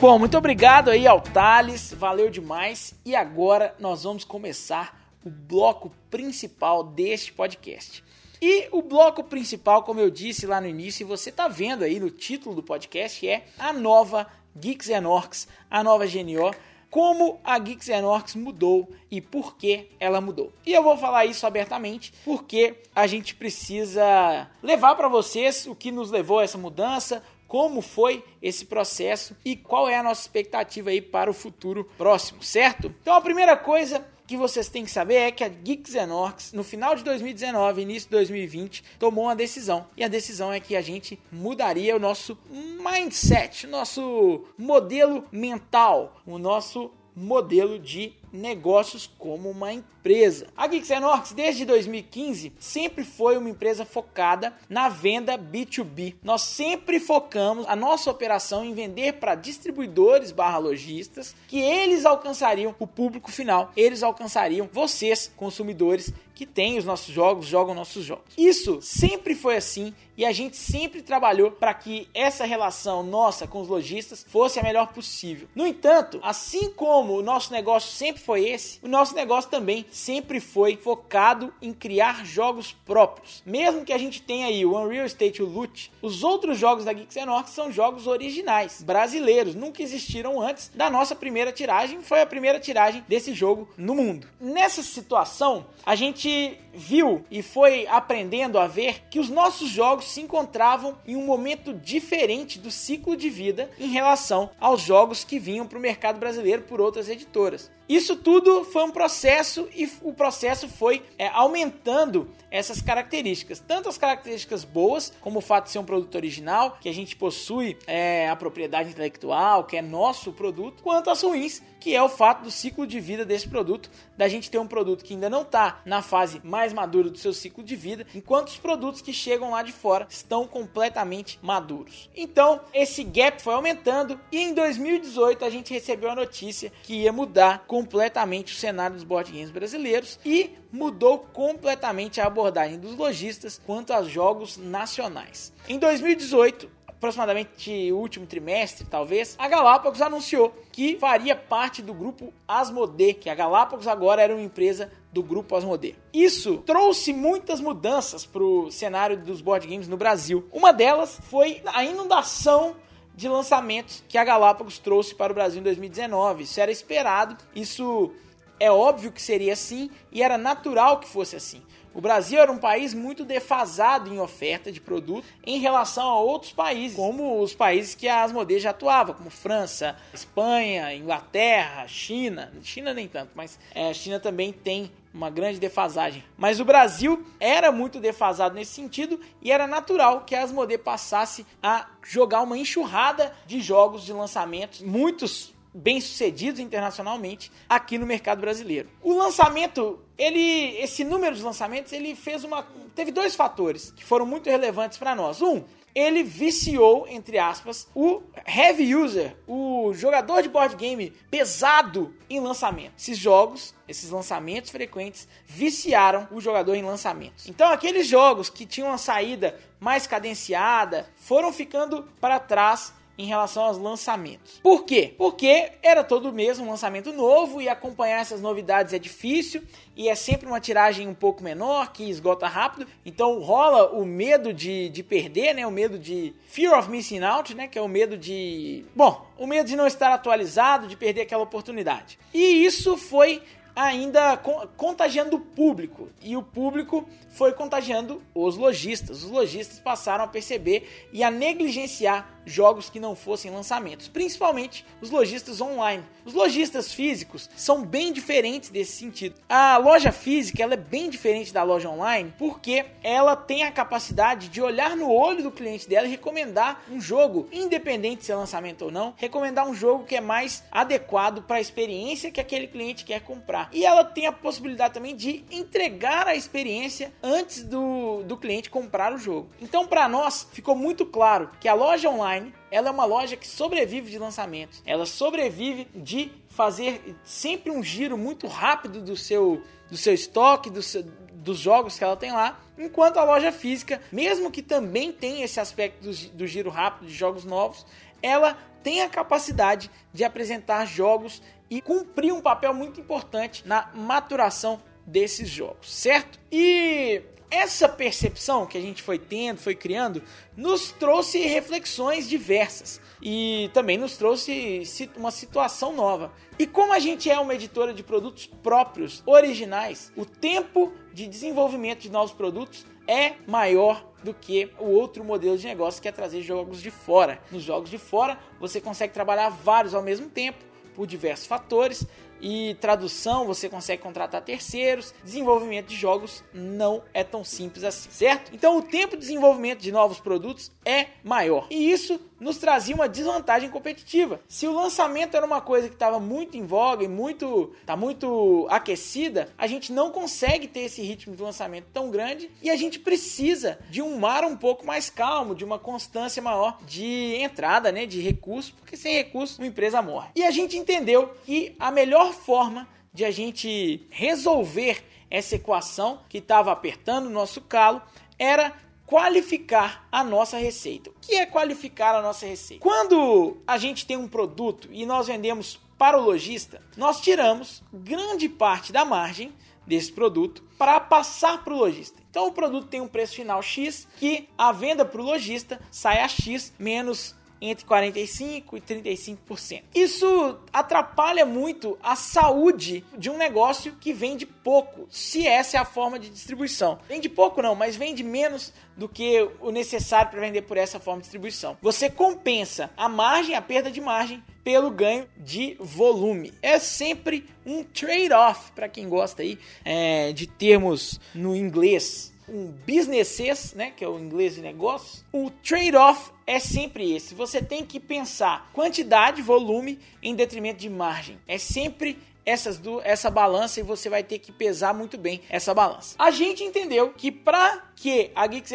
Bom, 0.00 0.18
muito 0.18 0.36
obrigado 0.36 0.90
aí 0.90 1.06
ao 1.06 1.20
Thales, 1.20 1.94
valeu 1.98 2.30
demais. 2.30 2.94
E 3.04 3.14
agora 3.14 3.74
nós 3.78 4.04
vamos 4.04 4.24
começar 4.24 5.03
o 5.24 5.30
bloco 5.30 5.90
principal 6.10 6.84
deste 6.84 7.32
podcast. 7.32 8.04
E 8.40 8.68
o 8.72 8.82
bloco 8.82 9.24
principal, 9.24 9.82
como 9.82 10.00
eu 10.00 10.10
disse 10.10 10.46
lá 10.46 10.60
no 10.60 10.68
início, 10.68 11.02
e 11.02 11.06
você 11.06 11.30
está 11.30 11.48
vendo 11.48 11.82
aí 11.82 11.98
no 11.98 12.10
título 12.10 12.54
do 12.54 12.62
podcast, 12.62 13.26
é 13.26 13.46
a 13.58 13.72
nova 13.72 14.26
Geeks 14.56 14.90
and 14.90 15.08
Orcs, 15.08 15.48
a 15.70 15.82
nova 15.82 16.06
GNO, 16.06 16.52
como 16.90 17.40
a 17.42 17.58
Geeks 17.58 17.88
and 17.88 18.06
Orcs 18.06 18.36
mudou 18.36 18.88
e 19.10 19.20
por 19.20 19.56
que 19.56 19.90
ela 19.98 20.20
mudou. 20.20 20.52
E 20.64 20.72
eu 20.72 20.82
vou 20.82 20.96
falar 20.96 21.24
isso 21.24 21.44
abertamente 21.46 22.12
porque 22.24 22.82
a 22.94 23.06
gente 23.06 23.34
precisa 23.34 24.48
levar 24.62 24.94
para 24.94 25.08
vocês 25.08 25.66
o 25.66 25.74
que 25.74 25.90
nos 25.90 26.10
levou 26.12 26.38
a 26.38 26.44
essa 26.44 26.56
mudança, 26.56 27.20
como 27.48 27.80
foi 27.80 28.24
esse 28.40 28.64
processo 28.66 29.36
e 29.44 29.56
qual 29.56 29.88
é 29.88 29.96
a 29.96 30.02
nossa 30.02 30.20
expectativa 30.20 30.90
aí 30.90 31.00
para 31.00 31.30
o 31.30 31.34
futuro 31.34 31.90
próximo, 31.96 32.42
certo? 32.42 32.94
Então 33.00 33.14
a 33.14 33.20
primeira 33.20 33.56
coisa 33.56 34.06
que 34.26 34.36
vocês 34.36 34.68
têm 34.68 34.84
que 34.84 34.90
saber 34.90 35.14
é 35.14 35.30
que 35.30 35.44
a 35.44 35.48
Geeks 35.48 35.94
Orcs, 35.94 36.52
no 36.52 36.64
final 36.64 36.94
de 36.94 37.04
2019, 37.04 37.82
início 37.82 38.08
de 38.08 38.16
2020, 38.16 38.82
tomou 38.98 39.24
uma 39.24 39.36
decisão. 39.36 39.86
E 39.96 40.04
a 40.04 40.08
decisão 40.08 40.52
é 40.52 40.60
que 40.60 40.74
a 40.76 40.82
gente 40.82 41.18
mudaria 41.30 41.94
o 41.94 41.98
nosso 41.98 42.38
mindset, 42.50 43.66
o 43.66 43.70
nosso 43.70 44.44
modelo 44.56 45.24
mental, 45.30 46.20
o 46.26 46.38
nosso 46.38 46.90
modelo 47.14 47.78
de 47.78 48.12
negócios 48.34 49.10
como 49.18 49.48
uma 49.48 49.72
empresa. 49.72 50.48
A 50.56 50.66
Geeks 50.66 50.90
desde 51.34 51.64
2015, 51.64 52.52
sempre 52.58 53.04
foi 53.04 53.38
uma 53.38 53.48
empresa 53.48 53.84
focada 53.84 54.52
na 54.68 54.88
venda 54.88 55.38
B2B. 55.38 56.16
Nós 56.22 56.42
sempre 56.42 57.00
focamos 57.00 57.64
a 57.66 57.76
nossa 57.76 58.10
operação 58.10 58.64
em 58.64 58.74
vender 58.74 59.14
para 59.14 59.34
distribuidores 59.34 60.32
barra 60.32 60.58
lojistas, 60.58 61.34
que 61.48 61.60
eles 61.60 62.04
alcançariam 62.04 62.74
o 62.78 62.86
público 62.86 63.30
final, 63.30 63.70
eles 63.76 64.02
alcançariam 64.02 64.68
vocês, 64.70 65.32
consumidores, 65.36 66.12
que 66.34 66.44
têm 66.44 66.76
os 66.76 66.84
nossos 66.84 67.14
jogos, 67.14 67.46
jogam 67.46 67.74
nossos 67.74 68.04
jogos. 68.04 68.24
Isso 68.36 68.82
sempre 68.82 69.34
foi 69.34 69.56
assim 69.56 69.94
e 70.16 70.24
a 70.24 70.32
gente 70.32 70.56
sempre 70.56 71.02
trabalhou 71.02 71.50
para 71.50 71.72
que 71.74 72.08
essa 72.12 72.44
relação 72.44 73.02
nossa 73.02 73.46
com 73.46 73.60
os 73.60 73.68
lojistas 73.68 74.24
fosse 74.28 74.58
a 74.58 74.62
melhor 74.62 74.92
possível. 74.92 75.48
No 75.54 75.66
entanto, 75.66 76.18
assim 76.22 76.70
como 76.70 77.14
o 77.14 77.22
nosso 77.22 77.52
negócio 77.52 77.90
sempre 77.90 78.22
foi 78.24 78.48
esse, 78.48 78.78
o 78.82 78.88
nosso 78.88 79.14
negócio 79.14 79.50
também 79.50 79.84
sempre 79.90 80.40
foi 80.40 80.76
focado 80.76 81.52
em 81.60 81.72
criar 81.72 82.24
jogos 82.24 82.72
próprios. 82.72 83.42
Mesmo 83.44 83.84
que 83.84 83.92
a 83.92 83.98
gente 83.98 84.22
tenha 84.22 84.46
aí 84.46 84.64
o 84.64 84.76
Unreal 84.76 85.06
Estate 85.06 85.42
o 85.42 85.46
Loot, 85.46 85.92
os 86.00 86.24
outros 86.24 86.58
jogos 86.58 86.84
da 86.84 86.92
Geeks 86.92 87.16
North 87.26 87.48
são 87.48 87.70
jogos 87.70 88.06
originais, 88.06 88.82
brasileiros, 88.82 89.54
nunca 89.54 89.82
existiram 89.82 90.40
antes 90.40 90.70
da 90.74 90.88
nossa 90.90 91.14
primeira 91.14 91.52
tiragem, 91.52 92.00
foi 92.00 92.20
a 92.20 92.26
primeira 92.26 92.58
tiragem 92.58 93.04
desse 93.08 93.32
jogo 93.32 93.68
no 93.76 93.94
mundo. 93.94 94.26
Nessa 94.40 94.82
situação, 94.82 95.66
a 95.84 95.94
gente 95.94 96.58
viu 96.72 97.24
e 97.30 97.42
foi 97.42 97.86
aprendendo 97.86 98.58
a 98.58 98.66
ver 98.66 99.04
que 99.10 99.20
os 99.20 99.28
nossos 99.28 99.68
jogos 99.68 100.06
se 100.06 100.20
encontravam 100.20 100.96
em 101.06 101.16
um 101.16 101.24
momento 101.24 101.72
diferente 101.72 102.58
do 102.58 102.70
ciclo 102.70 103.16
de 103.16 103.30
vida 103.30 103.70
em 103.78 103.88
relação 103.88 104.50
aos 104.60 104.80
jogos 104.80 105.24
que 105.24 105.38
vinham 105.38 105.66
para 105.66 105.78
o 105.78 105.82
mercado 105.82 106.18
brasileiro 106.18 106.62
por 106.62 106.80
outras 106.80 107.08
editoras. 107.08 107.70
Isso 107.88 108.13
tudo 108.16 108.64
foi 108.64 108.84
um 108.84 108.90
processo 108.90 109.68
e 109.74 109.90
o 110.02 110.12
processo 110.12 110.68
foi 110.68 111.02
é, 111.18 111.28
aumentando 111.28 112.30
essas 112.50 112.80
características. 112.80 113.58
Tanto 113.58 113.88
as 113.88 113.98
características 113.98 114.64
boas, 114.64 115.12
como 115.20 115.38
o 115.38 115.42
fato 115.42 115.64
de 115.64 115.70
ser 115.70 115.78
um 115.78 115.84
produto 115.84 116.14
original, 116.14 116.78
que 116.80 116.88
a 116.88 116.94
gente 116.94 117.16
possui 117.16 117.76
é, 117.86 118.28
a 118.28 118.36
propriedade 118.36 118.90
intelectual, 118.90 119.64
que 119.64 119.76
é 119.76 119.82
nosso 119.82 120.32
produto, 120.32 120.82
quanto 120.82 121.10
as 121.10 121.22
ruins, 121.22 121.62
que 121.84 121.94
é 121.94 122.02
o 122.02 122.08
fato 122.08 122.42
do 122.42 122.50
ciclo 122.50 122.86
de 122.86 122.98
vida 122.98 123.24
desse 123.24 123.48
produto, 123.48 123.88
da 124.16 124.26
gente 124.26 124.50
ter 124.50 124.58
um 124.58 124.66
produto 124.66 125.04
que 125.04 125.14
ainda 125.14 125.30
não 125.30 125.42
está 125.42 125.82
na 125.84 126.02
fase 126.02 126.40
mais 126.42 126.72
madura 126.72 127.10
do 127.10 127.18
seu 127.18 127.32
ciclo 127.32 127.62
de 127.62 127.76
vida, 127.76 128.04
enquanto 128.12 128.48
os 128.48 128.56
produtos 128.56 129.00
que 129.00 129.12
chegam 129.12 129.50
lá 129.50 129.62
de 129.62 129.70
fora 129.70 130.06
estão 130.10 130.48
completamente 130.48 131.38
maduros. 131.40 132.10
Então, 132.16 132.60
esse 132.72 133.04
gap 133.04 133.40
foi 133.40 133.54
aumentando 133.54 134.18
e 134.32 134.38
em 134.38 134.52
2018 134.52 135.44
a 135.44 135.50
gente 135.50 135.72
recebeu 135.72 136.10
a 136.10 136.16
notícia 136.16 136.72
que 136.82 137.02
ia 137.02 137.12
mudar 137.12 137.64
com 137.68 137.84
completamente 137.84 138.54
o 138.54 138.56
cenário 138.56 138.96
dos 138.96 139.04
board 139.04 139.30
games 139.30 139.50
brasileiros 139.50 140.18
e 140.24 140.50
mudou 140.72 141.18
completamente 141.18 142.18
a 142.18 142.26
abordagem 142.26 142.78
dos 142.78 142.96
lojistas 142.96 143.60
quanto 143.66 143.92
aos 143.92 144.08
jogos 144.08 144.56
nacionais. 144.56 145.52
Em 145.68 145.78
2018, 145.78 146.70
aproximadamente 147.04 147.92
último 147.92 148.26
trimestre, 148.26 148.86
talvez, 148.86 149.34
a 149.38 149.46
Galápagos 149.46 150.00
anunciou 150.00 150.54
que 150.72 150.98
faria 150.98 151.36
parte 151.36 151.82
do 151.82 151.92
grupo 151.92 152.32
Asmodee, 152.48 153.14
que 153.14 153.28
a 153.28 153.34
Galápagos 153.34 153.86
agora 153.86 154.22
era 154.22 154.34
uma 154.34 154.42
empresa 154.42 154.90
do 155.12 155.22
grupo 155.22 155.54
Asmodee. 155.54 155.96
Isso 156.12 156.58
trouxe 156.64 157.12
muitas 157.12 157.60
mudanças 157.60 158.24
para 158.24 158.42
o 158.42 158.70
cenário 158.70 159.18
dos 159.18 159.40
board 159.40 159.66
games 159.66 159.86
no 159.86 159.96
Brasil. 159.96 160.48
Uma 160.50 160.72
delas 160.72 161.20
foi 161.30 161.62
a 161.66 161.84
inundação 161.84 162.76
de 163.14 163.28
lançamentos 163.28 164.02
que 164.08 164.18
a 164.18 164.24
Galápagos 164.24 164.78
trouxe 164.78 165.14
para 165.14 165.30
o 165.30 165.34
Brasil 165.34 165.60
em 165.60 165.64
2019. 165.64 166.44
Isso 166.44 166.60
era 166.60 166.72
esperado, 166.72 167.36
isso 167.54 168.12
é 168.58 168.70
óbvio 168.70 169.12
que 169.12 169.20
seria 169.20 169.52
assim 169.52 169.90
e 170.10 170.22
era 170.22 170.38
natural 170.38 170.98
que 170.98 171.08
fosse 171.08 171.36
assim. 171.36 171.62
O 171.94 172.00
Brasil 172.00 172.40
era 172.40 172.50
um 172.50 172.58
país 172.58 172.92
muito 172.92 173.24
defasado 173.24 174.12
em 174.12 174.18
oferta 174.18 174.72
de 174.72 174.80
produto 174.80 175.24
em 175.46 175.60
relação 175.60 176.08
a 176.08 176.18
outros 176.18 176.52
países, 176.52 176.96
como 176.96 177.40
os 177.40 177.54
países 177.54 177.94
que 177.94 178.08
a 178.08 178.24
Asmodee 178.24 178.58
já 178.58 178.70
atuava, 178.70 179.14
como 179.14 179.30
França, 179.30 179.96
Espanha, 180.12 180.92
Inglaterra, 180.92 181.86
China. 181.86 182.52
China 182.64 182.92
nem 182.92 183.06
tanto, 183.06 183.30
mas 183.36 183.60
é, 183.72 183.90
a 183.90 183.94
China 183.94 184.18
também 184.18 184.52
tem 184.52 184.90
uma 185.14 185.30
grande 185.30 185.60
defasagem. 185.60 186.24
Mas 186.36 186.58
o 186.58 186.64
Brasil 186.64 187.24
era 187.38 187.70
muito 187.70 188.00
defasado 188.00 188.56
nesse 188.56 188.72
sentido 188.72 189.20
e 189.40 189.52
era 189.52 189.64
natural 189.64 190.22
que 190.22 190.34
a 190.34 190.42
Asmodee 190.42 190.76
passasse 190.76 191.46
a 191.62 191.86
jogar 192.02 192.42
uma 192.42 192.58
enxurrada 192.58 193.32
de 193.46 193.60
jogos 193.60 194.04
de 194.04 194.12
lançamentos, 194.12 194.80
muitos 194.80 195.53
bem-sucedidos 195.74 196.60
internacionalmente 196.60 197.50
aqui 197.68 197.98
no 197.98 198.06
mercado 198.06 198.40
brasileiro. 198.40 198.88
O 199.02 199.12
lançamento, 199.12 199.98
ele, 200.16 200.76
esse 200.78 201.02
número 201.02 201.34
de 201.34 201.42
lançamentos, 201.42 201.92
ele 201.92 202.14
fez 202.14 202.44
uma, 202.44 202.66
teve 202.94 203.10
dois 203.10 203.34
fatores 203.34 203.90
que 203.90 204.04
foram 204.04 204.24
muito 204.24 204.48
relevantes 204.48 204.96
para 204.96 205.14
nós. 205.14 205.42
Um, 205.42 205.64
ele 205.94 206.24
viciou, 206.24 207.06
entre 207.08 207.38
aspas, 207.38 207.88
o 207.94 208.20
heavy 208.46 208.96
user, 208.96 209.36
o 209.46 209.92
jogador 209.94 210.42
de 210.42 210.48
board 210.48 210.74
game 210.74 211.10
pesado 211.30 212.12
em 212.28 212.40
lançamento. 212.40 212.94
Esses 212.98 213.16
jogos, 213.16 213.72
esses 213.86 214.10
lançamentos 214.10 214.70
frequentes, 214.70 215.28
viciaram 215.46 216.26
o 216.32 216.40
jogador 216.40 216.74
em 216.74 216.82
lançamentos. 216.82 217.48
Então, 217.48 217.70
aqueles 217.70 218.08
jogos 218.08 218.50
que 218.50 218.66
tinham 218.66 218.88
uma 218.88 218.98
saída 218.98 219.56
mais 219.78 220.06
cadenciada 220.06 221.08
foram 221.14 221.52
ficando 221.52 222.02
para 222.20 222.40
trás 222.40 222.92
em 223.16 223.26
relação 223.26 223.64
aos 223.64 223.78
lançamentos. 223.78 224.60
Por 224.62 224.84
quê? 224.84 225.14
Porque 225.16 225.72
era 225.82 226.02
todo 226.02 226.32
mês 226.32 226.58
um 226.58 226.68
lançamento 226.68 227.12
novo 227.12 227.60
e 227.60 227.68
acompanhar 227.68 228.20
essas 228.20 228.40
novidades 228.40 228.92
é 228.92 228.98
difícil 228.98 229.62
e 229.96 230.08
é 230.08 230.14
sempre 230.14 230.46
uma 230.46 230.60
tiragem 230.60 231.06
um 231.06 231.14
pouco 231.14 231.42
menor 231.42 231.92
que 231.92 232.08
esgota 232.08 232.48
rápido. 232.48 232.86
Então 233.06 233.40
rola 233.40 233.92
o 233.92 234.04
medo 234.04 234.52
de, 234.52 234.88
de 234.88 235.02
perder, 235.02 235.54
né? 235.54 235.66
O 235.66 235.70
medo 235.70 235.98
de 235.98 236.34
fear 236.46 236.76
of 236.78 236.90
missing 236.90 237.22
out, 237.22 237.54
né? 237.54 237.68
Que 237.68 237.78
é 237.78 237.82
o 237.82 237.88
medo 237.88 238.16
de, 238.16 238.84
bom, 238.94 239.24
o 239.38 239.46
medo 239.46 239.68
de 239.68 239.76
não 239.76 239.86
estar 239.86 240.12
atualizado, 240.12 240.86
de 240.88 240.96
perder 240.96 241.22
aquela 241.22 241.42
oportunidade. 241.42 242.18
E 242.32 242.64
isso 242.64 242.96
foi 242.96 243.40
ainda 243.74 244.36
contagiando 244.76 245.36
o 245.36 245.40
público. 245.40 246.08
E 246.20 246.36
o 246.36 246.42
público 246.42 247.08
foi 247.30 247.52
contagiando 247.52 248.22
os 248.34 248.56
lojistas. 248.56 249.24
Os 249.24 249.30
lojistas 249.30 249.78
passaram 249.78 250.24
a 250.24 250.28
perceber 250.28 251.08
e 251.12 251.22
a 251.22 251.30
negligenciar 251.30 252.34
jogos 252.46 252.90
que 252.90 253.00
não 253.00 253.16
fossem 253.16 253.50
lançamentos, 253.50 254.08
principalmente 254.08 254.84
os 255.00 255.10
lojistas 255.10 255.60
online. 255.60 256.04
Os 256.24 256.34
lojistas 256.34 256.92
físicos 256.92 257.48
são 257.56 257.84
bem 257.84 258.12
diferentes 258.12 258.70
desse 258.70 258.92
sentido. 258.92 259.36
A 259.48 259.76
loja 259.76 260.12
física 260.12 260.62
ela 260.62 260.74
é 260.74 260.78
bem 260.78 261.08
diferente 261.08 261.52
da 261.52 261.62
loja 261.62 261.88
online 261.88 262.32
porque 262.38 262.84
ela 263.02 263.34
tem 263.36 263.62
a 263.62 263.72
capacidade 263.72 264.48
de 264.48 264.60
olhar 264.60 264.96
no 264.96 265.10
olho 265.10 265.42
do 265.42 265.50
cliente 265.50 265.88
dela 265.88 266.06
e 266.06 266.10
recomendar 266.10 266.82
um 266.90 267.00
jogo, 267.00 267.48
independente 267.52 268.24
se 268.24 268.32
é 268.32 268.36
lançamento 268.36 268.86
ou 268.86 268.90
não, 268.90 269.14
recomendar 269.16 269.66
um 269.66 269.74
jogo 269.74 270.04
que 270.04 270.16
é 270.16 270.20
mais 270.20 270.62
adequado 270.70 271.42
para 271.42 271.56
a 271.56 271.60
experiência 271.60 272.30
que 272.30 272.40
aquele 272.40 272.66
cliente 272.66 273.04
quer 273.04 273.20
comprar. 273.20 273.63
E 273.72 273.84
ela 273.84 274.04
tem 274.04 274.26
a 274.26 274.32
possibilidade 274.32 274.94
também 274.94 275.14
de 275.14 275.44
entregar 275.50 276.26
a 276.26 276.34
experiência 276.34 277.12
antes 277.22 277.62
do, 277.62 278.22
do 278.22 278.36
cliente 278.36 278.70
comprar 278.70 279.12
o 279.12 279.18
jogo. 279.18 279.50
Então, 279.60 279.86
para 279.86 280.08
nós, 280.08 280.48
ficou 280.52 280.74
muito 280.74 281.06
claro 281.06 281.50
que 281.60 281.68
a 281.68 281.74
loja 281.74 282.08
online 282.08 282.54
ela 282.70 282.88
é 282.88 282.90
uma 282.90 283.04
loja 283.04 283.36
que 283.36 283.46
sobrevive 283.46 284.10
de 284.10 284.18
lançamentos. 284.18 284.82
Ela 284.84 285.06
sobrevive 285.06 285.86
de 285.94 286.32
fazer 286.48 287.16
sempre 287.22 287.70
um 287.70 287.82
giro 287.82 288.18
muito 288.18 288.46
rápido 288.46 289.00
do 289.00 289.16
seu, 289.16 289.62
do 289.88 289.96
seu 289.96 290.12
estoque, 290.12 290.70
do 290.70 290.82
seu, 290.82 291.04
dos 291.32 291.58
jogos 291.58 291.96
que 291.96 292.02
ela 292.02 292.16
tem 292.16 292.32
lá. 292.32 292.60
Enquanto 292.76 293.18
a 293.18 293.24
loja 293.24 293.52
física, 293.52 294.00
mesmo 294.10 294.50
que 294.50 294.62
também 294.62 295.12
tem 295.12 295.42
esse 295.42 295.60
aspecto 295.60 296.08
do, 296.08 296.28
do 296.30 296.46
giro 296.46 296.70
rápido 296.70 297.06
de 297.06 297.14
jogos 297.14 297.44
novos, 297.44 297.86
ela 298.20 298.56
tem 298.82 299.02
a 299.02 299.08
capacidade 299.08 299.90
de 300.12 300.24
apresentar 300.24 300.84
jogos 300.84 301.42
e 301.70 301.80
cumprir 301.80 302.32
um 302.32 302.40
papel 302.40 302.72
muito 302.74 303.00
importante 303.00 303.66
na 303.66 303.90
maturação 303.94 304.82
desses 305.06 305.48
jogos, 305.48 305.92
certo? 305.92 306.38
E 306.50 307.22
essa 307.50 307.88
percepção 307.88 308.66
que 308.66 308.76
a 308.76 308.80
gente 308.80 309.02
foi 309.02 309.18
tendo, 309.18 309.58
foi 309.58 309.74
criando, 309.74 310.22
nos 310.56 310.90
trouxe 310.90 311.38
reflexões 311.38 312.28
diversas 312.28 313.00
e 313.22 313.70
também 313.72 313.96
nos 313.96 314.16
trouxe 314.16 314.82
uma 315.16 315.30
situação 315.30 315.92
nova. 315.94 316.32
E 316.58 316.66
como 316.66 316.92
a 316.92 316.98
gente 316.98 317.30
é 317.30 317.38
uma 317.38 317.54
editora 317.54 317.94
de 317.94 318.02
produtos 318.02 318.46
próprios, 318.46 319.22
originais, 319.24 320.12
o 320.16 320.24
tempo 320.26 320.92
de 321.12 321.28
desenvolvimento 321.28 322.00
de 322.00 322.10
novos 322.10 322.32
produtos 322.32 322.84
é 323.06 323.34
maior 323.46 324.04
do 324.24 324.32
que 324.34 324.70
o 324.78 324.86
outro 324.86 325.22
modelo 325.22 325.56
de 325.56 325.66
negócio 325.66 326.02
que 326.02 326.08
é 326.08 326.12
trazer 326.12 326.42
jogos 326.42 326.80
de 326.80 326.90
fora. 326.90 327.40
Nos 327.52 327.62
jogos 327.62 327.90
de 327.90 327.98
fora, 327.98 328.38
você 328.58 328.80
consegue 328.80 329.12
trabalhar 329.12 329.50
vários 329.50 329.94
ao 329.94 330.02
mesmo 330.02 330.28
tempo 330.28 330.73
por 330.94 331.06
diversos 331.06 331.46
fatores 331.46 332.06
e 332.40 332.76
tradução 332.80 333.46
você 333.46 333.68
consegue 333.68 334.02
contratar 334.02 334.42
terceiros. 334.42 335.14
Desenvolvimento 335.24 335.86
de 335.86 335.96
jogos 335.96 336.44
não 336.52 337.02
é 337.12 337.24
tão 337.24 337.42
simples 337.42 337.84
assim, 337.84 338.10
certo? 338.10 338.50
Então 338.54 338.78
o 338.78 338.82
tempo 338.82 339.16
de 339.16 339.22
desenvolvimento 339.22 339.80
de 339.80 339.90
novos 339.90 340.20
produtos 340.20 340.70
é 340.84 341.06
maior 341.22 341.66
e 341.70 341.90
isso 341.90 342.20
nos 342.40 342.58
trazia 342.58 342.94
uma 342.94 343.08
desvantagem 343.08 343.70
competitiva. 343.70 344.40
Se 344.48 344.66
o 344.66 344.72
lançamento 344.72 345.36
era 345.36 345.46
uma 345.46 345.60
coisa 345.60 345.88
que 345.88 345.94
estava 345.94 346.18
muito 346.18 346.56
em 346.56 346.64
voga 346.64 347.04
e 347.04 347.08
muito 347.08 347.74
tá 347.86 347.96
muito 347.96 348.66
aquecida, 348.70 349.52
a 349.56 349.66
gente 349.66 349.92
não 349.92 350.10
consegue 350.10 350.66
ter 350.66 350.80
esse 350.80 351.02
ritmo 351.02 351.34
de 351.34 351.42
lançamento 351.42 351.86
tão 351.92 352.10
grande 352.10 352.50
e 352.62 352.70
a 352.70 352.76
gente 352.76 352.98
precisa 352.98 353.78
de 353.90 354.02
um 354.02 354.18
mar 354.18 354.44
um 354.44 354.56
pouco 354.56 354.86
mais 354.86 355.08
calmo, 355.08 355.54
de 355.54 355.64
uma 355.64 355.78
constância 355.78 356.42
maior 356.42 356.78
de 356.86 357.36
entrada, 357.40 357.90
né, 357.92 358.06
de 358.06 358.20
recursos, 358.20 358.70
porque 358.70 358.96
sem 358.96 359.14
recursos 359.14 359.58
uma 359.58 359.66
empresa 359.66 360.02
morre. 360.02 360.30
E 360.34 360.44
a 360.44 360.50
gente 360.50 360.76
entendeu 360.76 361.34
que 361.44 361.74
a 361.78 361.90
melhor 361.90 362.32
forma 362.32 362.88
de 363.12 363.24
a 363.24 363.30
gente 363.30 364.06
resolver 364.10 365.04
essa 365.30 365.56
equação 365.56 366.20
que 366.28 366.38
estava 366.38 366.72
apertando 366.72 367.26
o 367.26 367.30
nosso 367.30 367.60
calo 367.60 368.02
era 368.38 368.72
qualificar 369.06 370.06
a 370.10 370.24
nossa 370.24 370.56
receita. 370.56 371.10
O 371.10 371.14
que 371.20 371.34
é 371.34 371.46
qualificar 371.46 372.14
a 372.14 372.22
nossa 372.22 372.46
receita? 372.46 372.82
Quando 372.82 373.58
a 373.66 373.78
gente 373.78 374.06
tem 374.06 374.16
um 374.16 374.28
produto 374.28 374.88
e 374.90 375.04
nós 375.06 375.26
vendemos 375.26 375.80
para 375.98 376.18
o 376.18 376.22
lojista, 376.22 376.82
nós 376.96 377.20
tiramos 377.20 377.82
grande 377.92 378.48
parte 378.48 378.92
da 378.92 379.04
margem 379.04 379.52
desse 379.86 380.12
produto 380.12 380.62
para 380.78 380.98
passar 380.98 381.62
para 381.62 381.74
o 381.74 381.78
lojista. 381.78 382.22
Então 382.30 382.48
o 382.48 382.52
produto 382.52 382.88
tem 382.88 383.00
um 383.00 383.08
preço 383.08 383.36
final 383.36 383.62
X 383.62 384.08
que 384.16 384.48
a 384.56 384.72
venda 384.72 385.04
para 385.04 385.20
o 385.20 385.24
lojista 385.24 385.80
sai 385.90 386.20
a 386.20 386.28
X 386.28 386.72
menos 386.78 387.34
entre 387.70 387.86
45% 387.86 388.64
e 388.74 388.80
35%. 388.80 389.82
Isso 389.94 390.58
atrapalha 390.72 391.46
muito 391.46 391.98
a 392.02 392.14
saúde 392.14 393.04
de 393.16 393.30
um 393.30 393.36
negócio 393.36 393.96
que 394.00 394.12
vende 394.12 394.44
pouco, 394.44 395.06
se 395.10 395.46
essa 395.46 395.76
é 395.76 395.80
a 395.80 395.84
forma 395.84 396.18
de 396.18 396.28
distribuição. 396.28 396.98
Vende 397.08 397.28
pouco 397.28 397.62
não, 397.62 397.74
mas 397.74 397.96
vende 397.96 398.22
menos 398.22 398.72
do 398.96 399.08
que 399.08 399.48
o 399.60 399.70
necessário 399.70 400.30
para 400.30 400.40
vender 400.40 400.62
por 400.62 400.76
essa 400.76 401.00
forma 401.00 401.20
de 401.20 401.24
distribuição. 401.24 401.76
Você 401.80 402.10
compensa 402.10 402.90
a 402.96 403.08
margem, 403.08 403.54
a 403.54 403.62
perda 403.62 403.90
de 403.90 404.00
margem, 404.00 404.42
pelo 404.62 404.90
ganho 404.90 405.26
de 405.36 405.76
volume. 405.80 406.52
É 406.62 406.78
sempre 406.78 407.46
um 407.66 407.82
trade-off 407.82 408.72
para 408.72 408.88
quem 408.88 409.08
gosta 409.08 409.42
aí 409.42 409.58
é, 409.84 410.32
de 410.32 410.46
termos 410.46 411.20
no 411.34 411.54
inglês 411.54 412.34
um 412.48 412.72
business, 412.86 413.72
né, 413.74 413.90
que 413.90 414.04
é 414.04 414.08
o 414.08 414.18
inglês 414.18 414.54
de 414.54 414.60
negócios, 414.60 415.24
o 415.32 415.50
trade-off 415.50 416.30
é 416.46 416.58
sempre 416.58 417.12
esse. 417.12 417.34
Você 417.34 417.62
tem 417.62 417.84
que 417.84 417.98
pensar 417.98 418.70
quantidade, 418.72 419.42
volume 419.42 419.98
em 420.22 420.34
detrimento 420.34 420.80
de 420.80 420.90
margem. 420.90 421.38
É 421.46 421.58
sempre 421.58 422.18
essas 422.46 422.80
essa 423.04 423.30
balança 423.30 423.80
e 423.80 423.82
você 423.82 424.10
vai 424.10 424.22
ter 424.22 424.38
que 424.38 424.52
pesar 424.52 424.92
muito 424.92 425.16
bem 425.16 425.40
essa 425.48 425.72
balança. 425.72 426.14
A 426.18 426.30
gente 426.30 426.62
entendeu 426.62 427.12
que 427.12 427.32
para 427.32 427.82
que 427.96 428.30
a 428.34 428.46
Geeks 428.46 428.72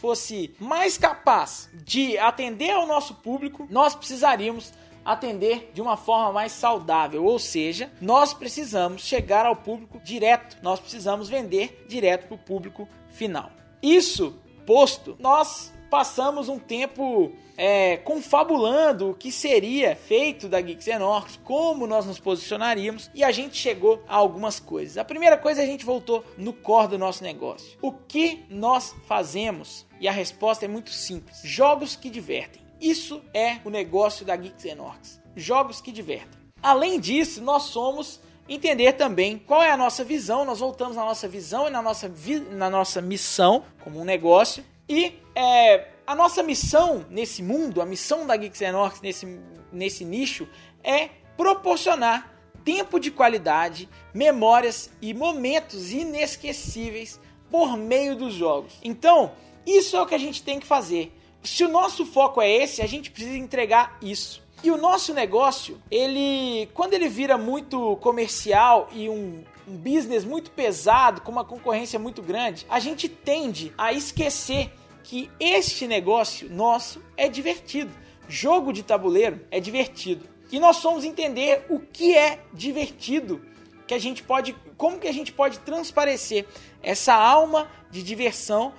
fosse 0.00 0.54
mais 0.58 0.96
capaz 0.96 1.68
de 1.84 2.16
atender 2.18 2.70
ao 2.70 2.86
nosso 2.86 3.14
público, 3.16 3.66
nós 3.70 3.94
precisaríamos 3.94 4.72
atender 5.04 5.70
de 5.74 5.80
uma 5.80 5.96
forma 5.96 6.32
mais 6.32 6.52
saudável, 6.52 7.24
ou 7.24 7.38
seja, 7.38 7.90
nós 8.00 8.34
precisamos 8.34 9.02
chegar 9.02 9.46
ao 9.46 9.56
público 9.56 9.98
direto, 10.00 10.58
nós 10.62 10.78
precisamos 10.78 11.28
vender 11.28 11.84
direto 11.88 12.26
para 12.26 12.34
o 12.34 12.38
público 12.38 12.88
final. 13.08 13.50
Isso 13.82 14.38
posto, 14.66 15.16
nós 15.18 15.72
passamos 15.90 16.48
um 16.48 16.58
tempo 16.58 17.32
é, 17.56 17.96
confabulando 17.98 19.10
o 19.10 19.14
que 19.14 19.32
seria 19.32 19.96
feito 19.96 20.48
da 20.48 20.60
Geeks 20.60 20.86
Orcs, 21.00 21.38
como 21.44 21.86
nós 21.86 22.06
nos 22.06 22.18
posicionaríamos, 22.18 23.10
e 23.12 23.24
a 23.24 23.32
gente 23.32 23.56
chegou 23.56 24.02
a 24.08 24.14
algumas 24.14 24.60
coisas. 24.60 24.96
A 24.96 25.04
primeira 25.04 25.36
coisa, 25.36 25.60
a 25.60 25.66
gente 25.66 25.84
voltou 25.84 26.24
no 26.38 26.52
core 26.52 26.88
do 26.88 26.98
nosso 26.98 27.24
negócio. 27.24 27.76
O 27.82 27.92
que 27.92 28.44
nós 28.48 28.94
fazemos? 29.06 29.84
E 30.00 30.06
a 30.08 30.12
resposta 30.12 30.64
é 30.64 30.68
muito 30.68 30.90
simples: 30.90 31.42
jogos 31.42 31.96
que 31.96 32.08
divertem. 32.08 32.62
Isso 32.80 33.20
é 33.34 33.58
o 33.64 33.68
negócio 33.68 34.24
da 34.24 34.34
Geeks 34.36 34.64
Orcs. 34.78 35.20
Jogos 35.36 35.80
que 35.80 35.92
divertem. 35.92 36.40
Além 36.62 36.98
disso, 36.98 37.42
nós 37.42 37.64
somos 37.64 38.20
entender 38.48 38.94
também 38.94 39.38
qual 39.38 39.62
é 39.62 39.70
a 39.70 39.76
nossa 39.76 40.02
visão. 40.02 40.44
Nós 40.44 40.60
voltamos 40.60 40.96
na 40.96 41.04
nossa 41.04 41.28
visão 41.28 41.68
e 41.68 41.70
na 41.70 41.82
nossa, 41.82 42.10
na 42.52 42.70
nossa 42.70 43.02
missão 43.02 43.64
como 43.82 44.00
um 44.00 44.04
negócio 44.04 44.64
e 44.90 45.14
é, 45.36 45.86
a 46.04 46.16
nossa 46.16 46.42
missão 46.42 47.06
nesse 47.08 47.44
mundo, 47.44 47.80
a 47.80 47.86
missão 47.86 48.26
da 48.26 48.36
Geeks 48.36 48.60
Orcs 48.74 49.00
nesse, 49.00 49.38
nesse 49.72 50.04
nicho, 50.04 50.48
é 50.82 51.10
proporcionar 51.36 52.34
tempo 52.64 52.98
de 52.98 53.12
qualidade, 53.12 53.88
memórias 54.12 54.90
e 55.00 55.14
momentos 55.14 55.92
inesquecíveis 55.92 57.20
por 57.48 57.76
meio 57.76 58.16
dos 58.16 58.34
jogos. 58.34 58.72
Então, 58.82 59.30
isso 59.64 59.96
é 59.96 60.02
o 60.02 60.06
que 60.06 60.14
a 60.16 60.18
gente 60.18 60.42
tem 60.42 60.58
que 60.58 60.66
fazer. 60.66 61.16
Se 61.40 61.62
o 61.62 61.68
nosso 61.68 62.04
foco 62.04 62.42
é 62.42 62.50
esse, 62.50 62.82
a 62.82 62.86
gente 62.86 63.12
precisa 63.12 63.36
entregar 63.36 63.96
isso. 64.02 64.42
E 64.64 64.72
o 64.72 64.76
nosso 64.76 65.14
negócio, 65.14 65.80
ele, 65.88 66.68
quando 66.74 66.94
ele 66.94 67.08
vira 67.08 67.38
muito 67.38 67.96
comercial 67.98 68.88
e 68.92 69.08
um, 69.08 69.44
um 69.68 69.76
business 69.76 70.24
muito 70.24 70.50
pesado, 70.50 71.20
com 71.20 71.30
uma 71.30 71.44
concorrência 71.44 71.96
muito 71.96 72.20
grande, 72.20 72.66
a 72.68 72.80
gente 72.80 73.08
tende 73.08 73.72
a 73.78 73.92
esquecer 73.92 74.72
que 75.10 75.28
este 75.40 75.88
negócio 75.88 76.48
nosso 76.48 77.02
é 77.16 77.28
divertido. 77.28 77.90
Jogo 78.28 78.72
de 78.72 78.84
tabuleiro 78.84 79.44
é 79.50 79.58
divertido. 79.58 80.24
E 80.52 80.60
nós 80.60 80.76
somos 80.76 81.02
entender 81.02 81.66
o 81.68 81.80
que 81.80 82.16
é 82.16 82.38
divertido, 82.54 83.44
que 83.88 83.94
a 83.94 83.98
gente 83.98 84.22
pode, 84.22 84.54
como 84.76 85.00
que 85.00 85.08
a 85.08 85.12
gente 85.12 85.32
pode 85.32 85.58
transparecer 85.58 86.46
essa 86.80 87.12
alma 87.12 87.68
de 87.90 88.04
diversão, 88.04 88.72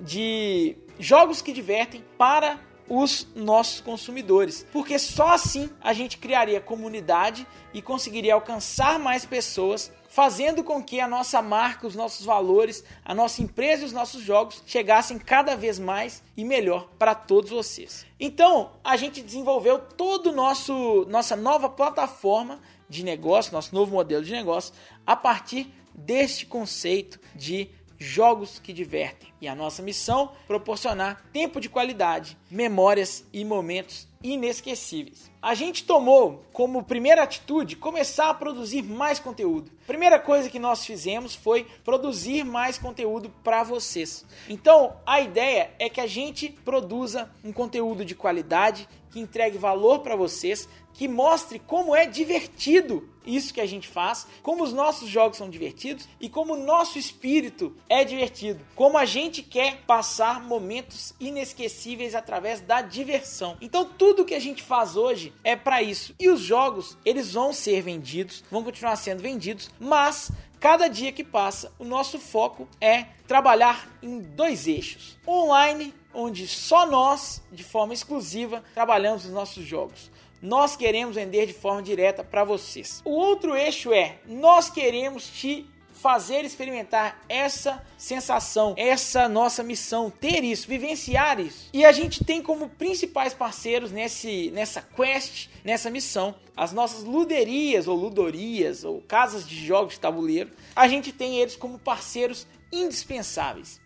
de 0.00 0.78
jogos 0.98 1.42
que 1.42 1.52
divertem 1.52 2.02
para 2.16 2.58
os 2.88 3.28
nossos 3.34 3.82
consumidores, 3.82 4.66
porque 4.72 4.98
só 4.98 5.28
assim 5.28 5.68
a 5.82 5.92
gente 5.92 6.16
criaria 6.16 6.58
comunidade 6.58 7.46
e 7.74 7.82
conseguiria 7.82 8.32
alcançar 8.32 8.98
mais 8.98 9.26
pessoas 9.26 9.92
fazendo 10.16 10.64
com 10.64 10.82
que 10.82 10.98
a 10.98 11.06
nossa 11.06 11.42
marca, 11.42 11.86
os 11.86 11.94
nossos 11.94 12.24
valores, 12.24 12.82
a 13.04 13.14
nossa 13.14 13.42
empresa 13.42 13.82
e 13.82 13.84
os 13.84 13.92
nossos 13.92 14.22
jogos 14.22 14.62
chegassem 14.66 15.18
cada 15.18 15.54
vez 15.54 15.78
mais 15.78 16.22
e 16.34 16.42
melhor 16.42 16.88
para 16.98 17.14
todos 17.14 17.50
vocês. 17.50 18.06
Então, 18.18 18.70
a 18.82 18.96
gente 18.96 19.20
desenvolveu 19.20 19.78
todo 19.78 20.32
nosso 20.32 21.04
nossa 21.10 21.36
nova 21.36 21.68
plataforma 21.68 22.58
de 22.88 23.04
negócio, 23.04 23.52
nosso 23.52 23.74
novo 23.74 23.92
modelo 23.92 24.24
de 24.24 24.32
negócio 24.32 24.72
a 25.06 25.14
partir 25.14 25.70
deste 25.94 26.46
conceito 26.46 27.20
de 27.34 27.68
jogos 27.98 28.58
que 28.58 28.72
divertem. 28.72 29.28
E 29.38 29.46
a 29.46 29.54
nossa 29.54 29.82
missão 29.82 30.32
proporcionar 30.46 31.26
tempo 31.30 31.60
de 31.60 31.68
qualidade, 31.68 32.38
memórias 32.50 33.22
e 33.34 33.44
momentos 33.44 34.08
inesquecíveis. 34.22 35.30
A 35.40 35.54
gente 35.54 35.84
tomou 35.84 36.44
como 36.52 36.82
primeira 36.82 37.22
atitude 37.22 37.76
começar 37.76 38.30
a 38.30 38.34
produzir 38.34 38.82
mais 38.82 39.18
conteúdo. 39.18 39.70
Primeira 39.86 40.18
coisa 40.18 40.50
que 40.50 40.58
nós 40.58 40.84
fizemos 40.84 41.34
foi 41.34 41.66
produzir 41.84 42.44
mais 42.44 42.78
conteúdo 42.78 43.30
para 43.44 43.62
vocês. 43.62 44.24
Então, 44.48 44.96
a 45.06 45.20
ideia 45.20 45.70
é 45.78 45.88
que 45.88 46.00
a 46.00 46.06
gente 46.06 46.48
produza 46.48 47.30
um 47.44 47.52
conteúdo 47.52 48.04
de 48.04 48.14
qualidade 48.14 48.88
que 49.10 49.20
entregue 49.20 49.56
valor 49.56 50.00
para 50.00 50.16
vocês, 50.16 50.68
que 50.96 51.06
mostre 51.06 51.58
como 51.58 51.94
é 51.94 52.06
divertido 52.06 53.06
isso 53.26 53.52
que 53.52 53.60
a 53.60 53.66
gente 53.66 53.86
faz, 53.86 54.26
como 54.42 54.62
os 54.62 54.72
nossos 54.72 55.08
jogos 55.08 55.36
são 55.36 55.50
divertidos 55.50 56.08
e 56.20 56.28
como 56.28 56.54
o 56.54 56.64
nosso 56.64 56.98
espírito 56.98 57.76
é 57.88 58.04
divertido, 58.04 58.64
como 58.74 58.96
a 58.96 59.04
gente 59.04 59.42
quer 59.42 59.82
passar 59.86 60.40
momentos 60.40 61.12
inesquecíveis 61.20 62.14
através 62.14 62.60
da 62.60 62.80
diversão. 62.80 63.56
Então 63.60 63.84
tudo 63.84 64.24
que 64.24 64.34
a 64.34 64.40
gente 64.40 64.62
faz 64.62 64.96
hoje 64.96 65.34
é 65.44 65.54
para 65.54 65.82
isso. 65.82 66.14
E 66.18 66.30
os 66.30 66.40
jogos, 66.40 66.96
eles 67.04 67.32
vão 67.34 67.52
ser 67.52 67.82
vendidos, 67.82 68.42
vão 68.50 68.62
continuar 68.62 68.96
sendo 68.96 69.22
vendidos, 69.22 69.70
mas 69.78 70.30
cada 70.58 70.88
dia 70.88 71.12
que 71.12 71.24
passa, 71.24 71.72
o 71.78 71.84
nosso 71.84 72.18
foco 72.18 72.66
é 72.80 73.06
trabalhar 73.26 73.90
em 74.02 74.20
dois 74.20 74.66
eixos: 74.66 75.18
online, 75.26 75.92
onde 76.14 76.46
só 76.46 76.86
nós, 76.86 77.42
de 77.52 77.64
forma 77.64 77.92
exclusiva, 77.92 78.64
trabalhamos 78.72 79.26
os 79.26 79.32
nossos 79.32 79.64
jogos 79.64 80.15
nós 80.46 80.76
queremos 80.76 81.16
vender 81.16 81.44
de 81.44 81.52
forma 81.52 81.82
direta 81.82 82.22
para 82.22 82.44
vocês. 82.44 83.02
O 83.04 83.10
outro 83.10 83.56
eixo 83.56 83.92
é 83.92 84.18
nós 84.28 84.70
queremos 84.70 85.28
te 85.28 85.68
fazer 85.92 86.44
experimentar 86.44 87.20
essa 87.28 87.84
sensação, 87.98 88.72
essa 88.76 89.28
nossa 89.28 89.64
missão, 89.64 90.08
ter 90.08 90.44
isso, 90.44 90.68
vivenciar 90.68 91.40
isso. 91.40 91.68
E 91.72 91.84
a 91.84 91.90
gente 91.90 92.22
tem 92.22 92.40
como 92.40 92.68
principais 92.68 93.34
parceiros 93.34 93.90
nesse, 93.90 94.52
nessa 94.52 94.82
quest, 94.82 95.48
nessa 95.64 95.90
missão, 95.90 96.32
as 96.56 96.72
nossas 96.72 97.02
luderias 97.02 97.88
ou 97.88 97.96
ludorias 97.96 98.84
ou 98.84 99.00
casas 99.00 99.48
de 99.48 99.66
jogos 99.66 99.94
de 99.94 100.00
tabuleiro. 100.00 100.50
A 100.76 100.86
gente 100.86 101.12
tem 101.12 101.38
eles 101.38 101.56
como 101.56 101.76
parceiros 101.76 102.46
indispensáveis. 102.70 103.80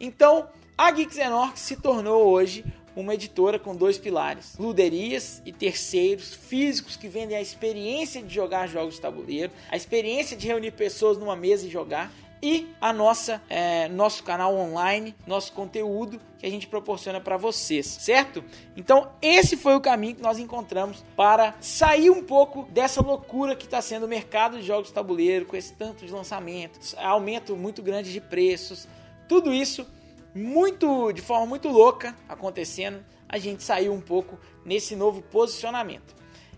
Então, 0.00 0.48
a 0.76 0.90
Geeks 0.90 1.18
Orcs 1.18 1.60
se 1.60 1.76
tornou 1.76 2.24
hoje 2.24 2.64
uma 2.94 3.14
editora 3.14 3.58
com 3.58 3.74
dois 3.74 3.98
pilares: 3.98 4.56
luderias 4.58 5.42
e 5.44 5.52
terceiros 5.52 6.34
físicos 6.34 6.96
que 6.96 7.08
vendem 7.08 7.36
a 7.36 7.40
experiência 7.40 8.22
de 8.22 8.34
jogar 8.34 8.68
jogos 8.68 8.94
de 8.94 9.00
tabuleiro, 9.00 9.52
a 9.70 9.76
experiência 9.76 10.36
de 10.36 10.46
reunir 10.46 10.72
pessoas 10.72 11.18
numa 11.18 11.36
mesa 11.36 11.66
e 11.66 11.70
jogar. 11.70 12.12
E 12.42 12.68
a 12.80 12.90
nossa 12.90 13.42
é, 13.50 13.86
nosso 13.88 14.24
canal 14.24 14.56
online, 14.56 15.14
nosso 15.26 15.52
conteúdo 15.52 16.18
que 16.38 16.46
a 16.46 16.50
gente 16.50 16.66
proporciona 16.66 17.20
para 17.20 17.36
vocês, 17.36 17.84
certo? 17.84 18.42
Então 18.74 19.10
esse 19.20 19.58
foi 19.58 19.76
o 19.76 19.80
caminho 19.80 20.16
que 20.16 20.22
nós 20.22 20.38
encontramos 20.38 21.04
para 21.14 21.54
sair 21.60 22.08
um 22.08 22.22
pouco 22.22 22.62
dessa 22.70 23.02
loucura 23.02 23.54
que 23.54 23.66
está 23.66 23.82
sendo 23.82 24.06
o 24.06 24.08
mercado 24.08 24.56
de 24.56 24.66
jogos 24.66 24.88
de 24.88 24.94
tabuleiro, 24.94 25.44
com 25.44 25.54
esse 25.54 25.74
tanto 25.74 26.06
de 26.06 26.10
lançamentos, 26.10 26.94
aumento 26.96 27.54
muito 27.54 27.82
grande 27.82 28.10
de 28.10 28.22
preços, 28.22 28.88
tudo 29.28 29.52
isso 29.52 29.86
muito 30.34 31.12
de 31.12 31.20
forma 31.20 31.46
muito 31.46 31.68
louca 31.68 32.16
acontecendo, 32.28 33.04
a 33.28 33.38
gente 33.38 33.62
saiu 33.62 33.92
um 33.92 34.00
pouco 34.00 34.38
nesse 34.64 34.96
novo 34.96 35.22
posicionamento. 35.22 36.14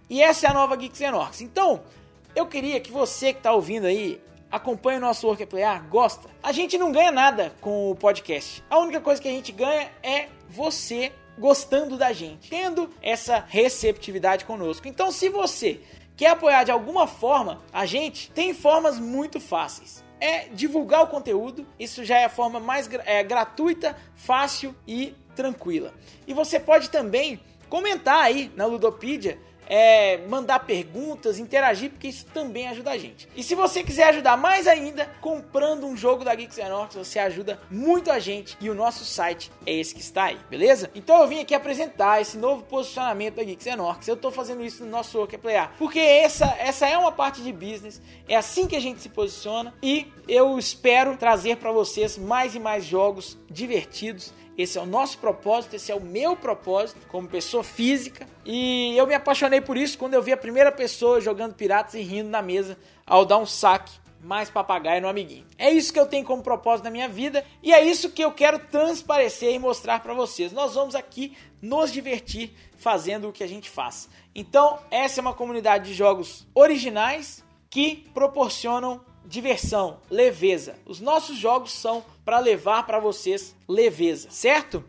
E 0.09 0.23
essa 0.23 0.47
é 0.47 0.51
a 0.51 0.55
nova 0.55 0.77
Geeks 0.77 1.01
Orcs. 1.01 1.41
Então, 1.41 1.83
eu 2.35 2.47
queria 2.47 2.81
que 2.81 2.91
você 2.91 3.33
que 3.33 3.39
está 3.39 3.53
ouvindo 3.53 3.87
aí 3.87 4.21
acompanhe 4.51 4.99
o 4.99 5.01
nosso 5.01 5.27
Work 5.27 5.47
Player, 5.47 5.83
gosta. 5.85 6.29
A 6.43 6.53
gente 6.53 6.77
não 6.77 6.93
ganha 6.93 7.11
nada 7.11 7.55
com 7.61 7.91
o 7.91 7.95
podcast. 7.95 8.63
A 8.69 8.79
única 8.79 9.01
coisa 9.01 9.21
que 9.21 9.29
a 9.29 9.33
gente 9.33 9.51
ganha 9.51 9.91
é 10.03 10.29
você 10.49 11.13
gostando 11.39 11.97
da 11.97 12.13
gente, 12.13 12.51
tendo 12.51 12.91
essa 13.01 13.43
receptividade 13.49 14.45
conosco. 14.45 14.87
Então, 14.87 15.11
se 15.11 15.31
você 15.31 15.81
quer 16.15 16.29
apoiar 16.29 16.65
de 16.65 16.71
alguma 16.71 17.07
forma 17.07 17.63
a 17.73 17.87
gente, 17.87 18.31
tem 18.31 18.53
formas 18.53 18.99
muito 18.99 19.41
fáceis 19.41 20.05
é 20.23 20.49
divulgar 20.53 21.03
o 21.03 21.09
conteúdo. 21.09 21.67
Isso 21.77 22.05
já 22.05 22.17
é 22.17 22.27
a 22.27 22.29
forma 22.29 22.61
mais 22.61 22.89
é, 23.05 23.25
gratuita, 23.25 23.97
fácil 24.15 24.73
e 24.87 25.17
tranquila. 25.35 25.93
E 26.29 26.33
você 26.33 26.61
pode 26.61 26.91
também 26.91 27.41
comentar 27.69 28.21
aí 28.21 28.53
na 28.55 28.65
Ludopedia 28.65 29.37
é, 29.67 30.19
mandar 30.29 30.61
perguntas, 30.61 31.39
interagir, 31.39 31.91
porque 31.91 32.09
isso 32.09 32.27
também 32.27 32.69
ajuda 32.69 32.91
a 32.91 32.99
gente. 32.99 33.29
E 33.37 33.43
se 33.43 33.55
você 33.55 33.83
quiser 33.83 34.09
ajudar 34.09 34.37
mais 34.37 34.67
ainda, 34.67 35.09
comprando 35.21 35.87
um 35.87 35.97
jogo 35.97 36.25
da 36.25 36.35
Geeks 36.35 36.59
Orcs, 36.59 36.97
você 36.97 37.19
ajuda 37.19 37.61
muito 37.71 38.11
a 38.11 38.19
gente 38.19 38.57
e 38.61 38.69
o 38.69 38.75
nosso 38.75 39.05
site 39.05 39.51
é 39.67 39.73
esse 39.73 39.95
que 39.95 40.01
está 40.01 40.25
aí, 40.25 40.39
beleza? 40.49 40.91
Então 40.95 41.21
eu 41.21 41.29
vim 41.29 41.41
aqui 41.41 41.55
apresentar 41.55 42.21
esse 42.21 42.37
novo 42.37 42.63
posicionamento 42.65 43.37
da 43.37 43.45
Geeks 43.45 43.67
Orcs. 43.79 44.09
Eu 44.09 44.15
estou 44.15 44.31
fazendo 44.31 44.65
isso 44.65 44.85
no 44.85 44.91
nosso 44.91 45.19
Work 45.19 45.39
Player, 45.39 45.71
porque 45.79 45.99
essa, 45.99 46.47
essa 46.59 46.87
é 46.87 46.97
uma 46.97 47.13
parte 47.13 47.43
de 47.43 47.53
business, 47.53 48.01
é 48.29 48.37
assim 48.37 48.67
que 48.67 48.77
a 48.77 48.81
gente 48.81 49.01
se 49.01 49.09
posiciona 49.09 49.75
e 49.83 50.13
eu 50.29 50.59
espero 50.59 51.17
trazer 51.17 51.57
para 51.57 51.73
vocês 51.73 52.17
mais 52.19 52.55
e 52.55 52.61
mais 52.61 52.85
jogos 52.85 53.39
divertidos 53.51 54.33
esse 54.57 54.79
é 54.79 54.81
o 54.81 54.87
nosso 54.87 55.19
propósito, 55.19 55.75
esse 55.75 55.91
é 55.91 55.95
o 55.95 56.01
meu 56.01 56.37
propósito 56.37 57.07
como 57.09 57.29
pessoa 57.29 57.65
física. 57.65 58.27
E 58.45 58.97
eu 58.97 59.07
me 59.07 59.15
apaixonei 59.15 59.61
por 59.61 59.77
isso 59.77 59.97
quando 59.97 60.15
eu 60.15 60.23
vi 60.23 60.33
a 60.33 60.37
primeira 60.37 60.71
pessoa 60.71 61.21
jogando 61.21 61.55
piratas 61.55 61.95
e 61.95 62.03
rindo 62.03 62.29
na 62.29 62.43
mesa 62.43 62.79
ao 63.07 63.25
dar 63.25 63.39
um 63.39 63.47
saque 63.47 63.93
mais 64.23 64.49
papagaio 64.49 65.03
no 65.03 65.09
amiguinho. 65.09 65.45
É 65.59 65.71
isso 65.71 65.93
que 65.93 65.99
eu 65.99 66.07
tenho 66.07 66.25
como 66.25 66.43
propósito 66.43 66.85
na 66.85 66.91
minha 66.91 67.09
vida 67.09 67.45
e 67.63 67.73
é 67.73 67.85
isso 67.85 68.11
que 68.11 68.23
eu 68.23 68.31
quero 68.31 68.59
transparecer 68.59 69.53
e 69.53 69.59
mostrar 69.59 70.01
para 70.01 70.15
vocês. 70.15 70.53
Nós 70.53 70.75
vamos 70.75 70.95
aqui 70.95 71.37
nos 71.61 71.93
divertir 71.93 72.55
fazendo 72.77 73.29
o 73.29 73.33
que 73.33 73.43
a 73.43 73.49
gente 73.49 73.69
faz. 73.69 74.09
Então, 74.35 74.79
essa 74.91 75.21
é 75.21 75.23
uma 75.23 75.35
comunidade 75.35 75.87
de 75.87 75.95
jogos 75.95 76.47
originais 76.55 77.45
que 77.69 78.09
proporcionam 78.15 79.01
diversão, 79.25 79.99
leveza. 80.11 80.77
Os 80.87 81.01
nossos 81.01 81.37
jogos 81.37 81.73
são 81.73 82.05
para 82.25 82.39
levar 82.39 82.85
para 82.85 82.99
vocês 82.99 83.55
leveza, 83.69 84.29
certo? 84.31 84.85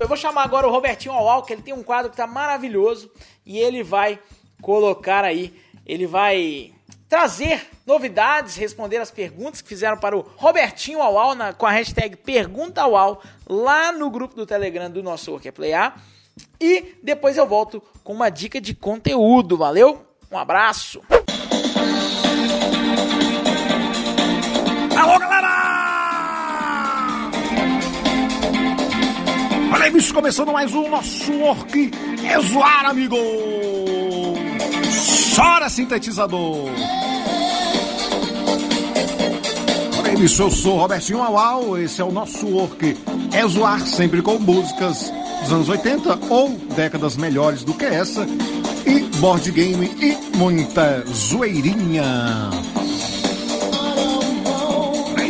Eu 0.00 0.08
vou 0.08 0.16
chamar 0.16 0.44
agora 0.44 0.66
o 0.66 0.70
Robertinho 0.70 1.14
Aual, 1.14 1.42
que 1.42 1.52
ele 1.52 1.62
tem 1.62 1.74
um 1.74 1.82
quadro 1.82 2.10
que 2.10 2.16
tá 2.16 2.26
maravilhoso 2.26 3.10
e 3.44 3.58
ele 3.58 3.82
vai 3.82 4.18
colocar 4.60 5.24
aí, 5.24 5.54
ele 5.86 6.06
vai 6.06 6.72
trazer 7.08 7.66
novidades, 7.86 8.56
responder 8.56 8.98
as 8.98 9.10
perguntas 9.10 9.62
que 9.62 9.68
fizeram 9.68 9.96
para 9.96 10.16
o 10.16 10.26
Robertinho 10.36 11.00
Aual 11.00 11.34
na, 11.34 11.52
com 11.52 11.64
a 11.64 11.70
hashtag 11.70 12.16
Pergunta 12.16 12.82
Aual 12.82 13.22
lá 13.48 13.92
no 13.92 14.10
grupo 14.10 14.34
do 14.34 14.44
Telegram 14.44 14.90
do 14.90 15.02
nosso 15.02 15.30
Workplay 15.30 15.72
E 16.60 16.96
depois 17.02 17.36
eu 17.36 17.46
volto 17.46 17.82
com 18.04 18.12
uma 18.12 18.30
dica 18.30 18.60
de 18.60 18.74
conteúdo, 18.74 19.56
valeu? 19.56 20.04
Um 20.30 20.36
abraço! 20.36 21.00
Alô, 24.98 25.27
bicho, 29.90 30.12
começando 30.12 30.52
mais 30.52 30.74
um 30.74 30.90
nosso 30.90 31.32
Orc 31.40 31.90
é 32.22 32.40
zoar, 32.40 32.86
amigo! 32.86 33.16
Chora, 35.34 35.68
sintetizador! 35.70 36.68
Olha 39.98 40.16
bicho, 40.18 40.42
eu 40.42 40.50
sou 40.50 40.76
Robertinho 40.76 41.22
Auau, 41.22 41.78
esse 41.78 42.02
é 42.02 42.04
o 42.04 42.12
nosso 42.12 42.54
Orc 42.54 42.96
é 43.32 43.46
zoar, 43.46 43.80
sempre 43.86 44.20
com 44.20 44.38
músicas 44.38 45.10
dos 45.42 45.52
anos 45.52 45.68
80 45.68 46.18
ou 46.28 46.50
décadas 46.76 47.16
melhores 47.16 47.64
do 47.64 47.72
que 47.72 47.86
essa, 47.86 48.26
e 48.84 49.00
board 49.18 49.50
game 49.50 49.86
e 50.00 50.36
muita 50.36 51.02
zoeirinha. 51.08 52.50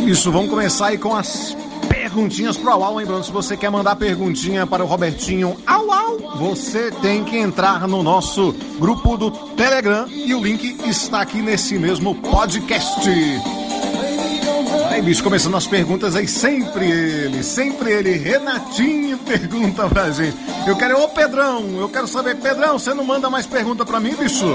Isso, 0.05 0.31
vamos 0.31 0.49
começar 0.49 0.87
aí 0.87 0.97
com 0.97 1.15
as 1.15 1.55
perguntinhas 2.19 2.57
pro 2.57 2.71
Auau. 2.71 2.95
Lembrando, 2.95 3.23
se 3.23 3.31
você 3.31 3.55
quer 3.55 3.69
mandar 3.69 3.95
perguntinha 3.95 4.67
para 4.67 4.83
o 4.83 4.87
Robertinho 4.87 5.55
Auau, 5.65 6.17
você 6.35 6.91
tem 7.01 7.23
que 7.23 7.37
entrar 7.37 7.87
no 7.87 8.03
nosso 8.03 8.53
grupo 8.77 9.15
do 9.15 9.31
Telegram 9.31 10.05
e 10.09 10.33
o 10.35 10.43
link 10.43 10.77
está 10.85 11.21
aqui 11.21 11.41
nesse 11.41 11.79
mesmo 11.79 12.15
podcast. 12.15 13.09
Aí, 14.89 15.01
bicho, 15.01 15.23
começando 15.23 15.55
as 15.55 15.65
perguntas 15.65 16.15
aí, 16.15 16.27
sempre 16.27 16.91
ele, 16.91 17.41
sempre 17.41 17.91
ele, 17.91 18.17
Renatinho 18.17 19.17
pergunta 19.19 19.87
pra 19.87 20.11
gente. 20.11 20.35
Eu 20.67 20.75
quero, 20.75 21.01
ô 21.01 21.07
Pedrão, 21.07 21.63
eu 21.79 21.87
quero 21.87 22.07
saber, 22.07 22.35
Pedrão, 22.35 22.77
você 22.77 22.93
não 22.93 23.05
manda 23.05 23.29
mais 23.29 23.45
pergunta 23.45 23.85
pra 23.85 23.99
mim, 23.99 24.13
bicho? 24.15 24.45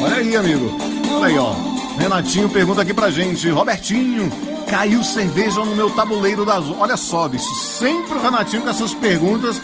Olha 0.00 0.16
aí, 0.18 0.36
amigo. 0.36 0.70
Olha 1.12 1.26
aí, 1.26 1.38
ó. 1.38 1.52
Renatinho 1.98 2.48
pergunta 2.48 2.82
aqui 2.82 2.94
pra 2.94 3.10
gente, 3.10 3.48
Robertinho, 3.48 4.30
caiu 4.68 5.02
cerveja 5.02 5.64
no 5.64 5.74
meu 5.74 5.90
tabuleiro 5.90 6.44
das. 6.44 6.64
Olha 6.78 6.96
só, 6.96 7.28
bicho, 7.28 7.52
sempre 7.54 8.14
o 8.14 8.22
Renatinho 8.22 8.62
com 8.62 8.68
essas 8.68 8.94
perguntas 8.94 9.60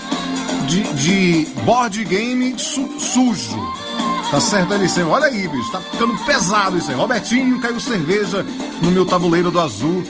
de, 0.66 0.82
de 0.94 1.46
board 1.64 2.04
game 2.04 2.58
su, 2.58 2.98
sujo. 2.98 3.84
Tá 4.30 4.40
certo, 4.40 4.74
LC? 4.74 5.02
Olha 5.02 5.26
aí, 5.26 5.46
bicho, 5.46 5.70
tá 5.70 5.80
ficando 5.80 6.16
pesado 6.24 6.78
isso 6.78 6.90
aí. 6.90 6.96
Robertinho, 6.96 7.60
caiu 7.60 7.78
cerveja 7.78 8.44
no 8.82 8.90
meu 8.90 9.06
tabuleiro 9.06 9.50
do 9.50 9.60
azul. 9.60 10.02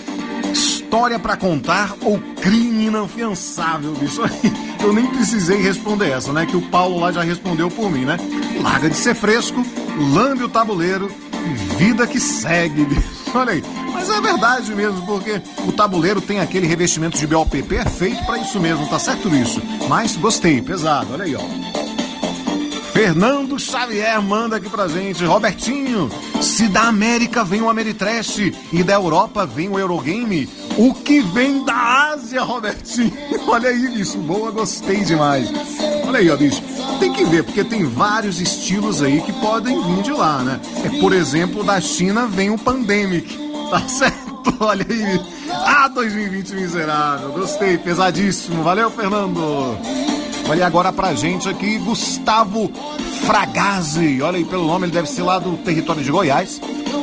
História 0.53 1.19
para 1.19 1.37
contar 1.37 1.95
ou 2.01 2.19
crime 2.41 2.87
inafiançável, 2.87 3.93
bicho? 3.95 4.23
Eu 4.81 4.93
nem 4.93 5.07
precisei 5.07 5.61
responder 5.61 6.11
essa, 6.11 6.33
né? 6.33 6.47
Que 6.47 6.57
o 6.57 6.63
Paulo 6.63 7.01
lá 7.01 7.11
já 7.11 7.23
respondeu 7.23 7.71
por 7.71 7.91
mim, 7.91 8.05
né? 8.05 8.17
Larga 8.63 8.89
de 8.89 8.97
ser 8.97 9.15
fresco, 9.15 9.65
lambe 10.15 10.45
o 10.45 10.49
tabuleiro 10.49 11.11
e 11.47 11.55
vida 11.77 12.07
que 12.07 12.21
segue, 12.21 12.85
bicho. 12.85 13.14
Olha 13.35 13.53
aí. 13.53 13.63
Mas 13.93 14.09
é 14.09 14.21
verdade 14.21 14.75
mesmo, 14.75 15.05
porque 15.07 15.41
o 15.67 15.73
tabuleiro 15.73 16.21
tem 16.21 16.41
aquele 16.41 16.67
revestimento 16.67 17.19
de 17.19 17.27
BOPP, 17.27 17.77
é 17.77 17.85
feito 17.85 18.25
para 18.25 18.39
isso 18.39 18.61
mesmo, 18.61 18.87
tá 18.87 18.99
certo 18.99 19.35
isso? 19.35 19.61
Mas 19.89 20.17
gostei, 20.17 20.63
pesado, 20.63 21.13
olha 21.13 21.25
aí, 21.25 21.35
ó. 21.35 21.74
Fernando 22.95 23.59
Xavier 23.59 24.23
manda 24.23 24.55
aqui 24.55 24.69
pra 24.71 24.87
gente. 24.87 25.25
Robertinho, 25.25 26.09
se 26.41 26.69
da 26.69 26.83
América 26.83 27.43
vem 27.43 27.61
o 27.61 27.69
Ameritrash 27.69 28.53
e 28.73 28.85
da 28.85 28.95
Europa 28.95 29.45
vem 29.45 29.69
o 29.69 29.77
Eurogame, 29.77 30.49
o 30.79 30.95
que 30.95 31.21
vem 31.21 31.65
da 31.65 32.13
Ásia, 32.13 32.41
Robertinho? 32.43 33.13
Olha 33.49 33.71
aí, 33.71 33.89
bicho. 33.89 34.17
Boa, 34.19 34.53
gostei 34.53 35.01
demais. 35.01 35.51
Olha 36.07 36.21
aí, 36.21 36.31
ó, 36.31 36.37
bicho. 36.37 36.63
Tem 37.01 37.13
que 37.13 37.25
ver, 37.25 37.43
porque 37.43 37.65
tem 37.65 37.85
vários 37.85 38.41
estilos 38.41 39.03
aí 39.03 39.21
que 39.23 39.33
podem 39.33 39.83
vir 39.83 40.03
de 40.05 40.13
lá, 40.13 40.39
né? 40.45 40.61
É, 40.85 41.01
por 41.01 41.13
exemplo, 41.13 41.65
da 41.65 41.81
China 41.81 42.29
vem 42.29 42.51
o 42.51 42.59
Pandemic. 42.59 43.43
Tá 43.65 43.81
certo? 43.89 44.55
Olha 44.61 44.87
aí. 44.89 45.21
Ah, 45.51 45.89
2020 45.89 46.55
miserável. 46.55 47.33
Gostei, 47.33 47.79
pesadíssimo. 47.79 48.63
Valeu, 48.63 48.91
Fernando. 48.91 49.77
Olha 50.49 50.67
agora 50.67 50.93
pra 50.93 51.15
gente 51.15 51.49
aqui, 51.49 51.79
Gustavo 51.79 52.71
Fragazzi. 53.27 54.21
Olha 54.21 54.37
aí 54.37 54.45
pelo 54.45 54.67
nome, 54.67 54.87
ele 54.87 54.93
deve 54.93 55.09
ser 55.09 55.23
lá 55.23 55.39
do 55.39 55.57
território 55.59 56.03
de 56.03 56.11
Goiás. 56.11 56.61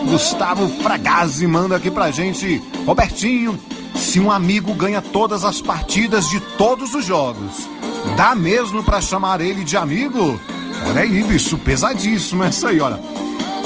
Gustavo 0.10 0.67
Fragazzi 0.82 1.47
manda 1.47 1.75
aqui 1.75 1.89
pra 1.89 2.12
gente, 2.12 2.62
Robertinho, 2.86 3.60
se 3.95 4.19
um 4.19 4.32
amigo 4.32 4.73
ganha 4.73 5.01
todas 5.01 5.43
as 5.43 5.62
partidas 5.62 6.30
de 6.30 6.39
todos 6.58 6.93
os 6.93 7.06
jogos, 7.06 7.67
dá 8.15 8.36
mesmo 8.36 8.84
pra 8.84 9.01
chamar 9.01 9.41
ele 9.41 9.63
de 9.63 9.75
amigo? 9.75 10.39
Olha 10.88 11.01
aí, 11.01 11.23
bicho, 11.23 11.58
pesadíssimo 11.58 12.43
essa 12.43 12.69
aí, 12.69 12.80
olha. 12.80 12.99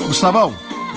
Gustavão, 0.07 0.53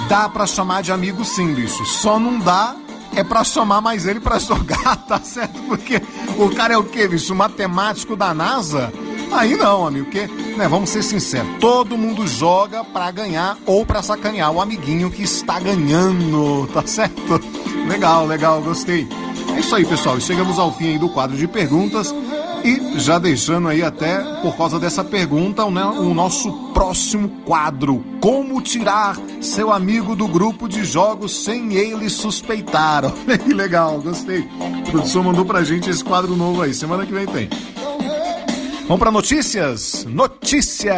dá 0.08 0.28
pra 0.28 0.46
chamar 0.46 0.82
de 0.82 0.92
amigo 0.92 1.24
sim, 1.24 1.52
bicho. 1.52 1.84
Só 1.84 2.18
não 2.18 2.38
dá 2.38 2.74
é 3.18 3.24
pra 3.24 3.42
chamar 3.42 3.80
mais 3.80 4.06
ele 4.06 4.20
pra 4.20 4.38
jogar, 4.38 4.96
tá 5.08 5.18
certo? 5.20 5.60
Porque 5.62 6.00
o 6.38 6.48
cara 6.50 6.74
é 6.74 6.78
o 6.78 6.84
quê, 6.84 7.08
bicho? 7.08 7.34
Matemático 7.34 8.14
da 8.14 8.32
NASA? 8.32 8.92
Aí 9.32 9.56
não, 9.56 9.86
amigo, 9.86 10.06
porque, 10.06 10.26
né, 10.56 10.68
vamos 10.68 10.88
ser 10.88 11.02
sinceros, 11.02 11.58
todo 11.60 11.98
mundo 11.98 12.26
joga 12.26 12.82
pra 12.84 13.10
ganhar 13.10 13.58
ou 13.66 13.84
pra 13.84 14.02
sacanear 14.02 14.50
o 14.52 14.60
amiguinho 14.60 15.10
que 15.10 15.22
está 15.22 15.58
ganhando, 15.60 16.66
tá 16.72 16.86
certo? 16.86 17.40
Legal, 17.86 18.24
legal, 18.24 18.62
gostei. 18.62 19.06
É 19.54 19.60
isso 19.60 19.74
aí, 19.74 19.84
pessoal, 19.84 20.18
chegamos 20.20 20.58
ao 20.58 20.72
fim 20.72 20.96
do 20.96 21.08
quadro 21.08 21.36
de 21.36 21.46
perguntas. 21.48 22.14
E 22.68 22.98
já 23.00 23.18
deixando 23.18 23.68
aí 23.68 23.82
até 23.82 24.18
por 24.42 24.54
causa 24.54 24.78
dessa 24.78 25.02
pergunta, 25.02 25.64
né, 25.70 25.84
o 25.84 26.12
nosso 26.12 26.52
próximo 26.74 27.30
quadro: 27.46 28.04
Como 28.20 28.60
tirar 28.60 29.16
seu 29.40 29.72
amigo 29.72 30.14
do 30.14 30.28
grupo 30.28 30.68
de 30.68 30.84
jogos 30.84 31.44
sem 31.44 31.72
ele 31.72 32.10
suspeitar? 32.10 33.04
Que 33.42 33.54
legal, 33.54 34.02
gostei. 34.02 34.40
O 34.86 34.90
produção 34.90 35.22
mandou 35.24 35.46
pra 35.46 35.64
gente 35.64 35.88
esse 35.88 36.04
quadro 36.04 36.36
novo 36.36 36.60
aí, 36.60 36.74
semana 36.74 37.06
que 37.06 37.12
vem 37.12 37.26
tem. 37.26 37.48
Vamos 38.82 38.98
para 38.98 39.10
notícias? 39.10 40.04
Notícias! 40.04 40.94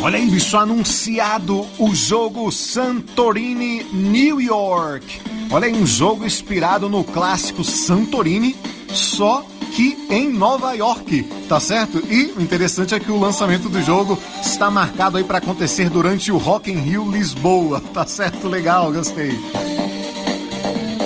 Olha 0.00 0.18
aí, 0.18 0.26
bicho, 0.26 0.56
anunciado 0.56 1.66
o 1.80 1.94
jogo 1.94 2.52
Santorini 2.52 3.82
New 3.92 4.40
York. 4.40 5.33
Olha 5.50 5.66
aí, 5.66 5.74
um 5.74 5.86
jogo 5.86 6.24
inspirado 6.24 6.88
no 6.88 7.04
clássico 7.04 7.62
Santorini, 7.62 8.56
só 8.88 9.44
que 9.74 10.06
em 10.08 10.32
Nova 10.32 10.72
York, 10.72 11.24
tá 11.48 11.58
certo? 11.58 11.98
E 12.08 12.32
o 12.36 12.40
interessante 12.40 12.94
é 12.94 13.00
que 13.00 13.10
o 13.10 13.18
lançamento 13.18 13.68
do 13.68 13.82
jogo 13.82 14.18
está 14.40 14.70
marcado 14.70 15.16
aí 15.16 15.24
para 15.24 15.38
acontecer 15.38 15.90
durante 15.90 16.30
o 16.30 16.38
Rock 16.38 16.70
in 16.70 16.76
Rio 16.76 17.10
Lisboa, 17.10 17.80
tá 17.92 18.06
certo? 18.06 18.46
Legal, 18.46 18.92
gostei. 18.92 19.32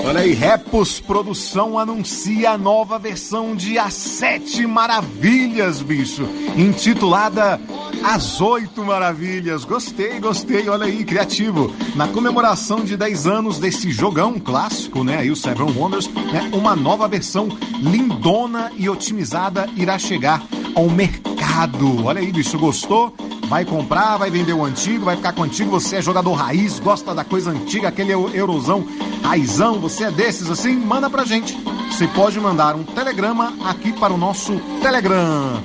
Olha 0.09 0.21
aí, 0.21 0.33
Repos 0.33 1.01
Produção 1.01 1.79
anuncia 1.79 2.53
a 2.53 2.59
nova 2.59 2.99
versão 2.99 3.55
de 3.55 3.79
As 3.79 3.93
Sete 3.93 4.67
Maravilhas, 4.67 5.83
bicho, 5.83 6.27
intitulada 6.57 7.61
As 8.03 8.41
Oito 8.41 8.83
Maravilhas. 8.83 9.67
Gostei, 9.67 10.19
gostei, 10.19 10.67
olha 10.67 10.87
aí, 10.87 11.05
criativo. 11.05 11.71
Na 11.95 12.09
comemoração 12.09 12.81
de 12.81 12.97
10 12.97 13.27
anos 13.27 13.59
desse 13.59 13.91
jogão 13.91 14.41
clássico, 14.41 15.05
né, 15.05 15.19
aí 15.19 15.31
o 15.31 15.37
Seven 15.37 15.75
Wonders, 15.77 16.09
né, 16.09 16.49
uma 16.55 16.75
nova 16.75 17.07
versão 17.07 17.47
lindona 17.79 18.73
e 18.79 18.89
otimizada 18.89 19.69
irá 19.77 19.99
chegar 19.99 20.43
ao 20.75 20.89
mercado. 20.89 22.07
Olha 22.07 22.23
aí, 22.23 22.33
bicho, 22.33 22.59
gostou? 22.59 23.15
Vai 23.47 23.65
comprar, 23.65 24.17
vai 24.17 24.31
vender 24.31 24.55
o 24.55 24.65
antigo, 24.65 25.05
vai 25.05 25.17
ficar 25.17 25.33
contigo. 25.33 25.71
Você 25.71 25.97
é 25.97 26.03
jogador 26.03 26.33
raiz, 26.33 26.79
gosta 26.79 27.15
da 27.15 27.25
coisa 27.25 27.51
antiga, 27.51 27.89
aquele 27.89 28.13
eurozão 28.13 28.87
raizão. 29.23 29.79
Você 29.81 30.05
é 30.05 30.11
desses 30.11 30.51
assim? 30.51 30.75
Manda 30.75 31.09
pra 31.09 31.25
gente. 31.25 31.57
Você 31.91 32.07
pode 32.09 32.39
mandar 32.41 32.77
um 32.77 32.85
telegrama 32.85 33.55
aqui 33.65 33.93
para 33.93 34.13
o 34.13 34.17
nosso 34.17 34.61
Telegram. 34.81 35.63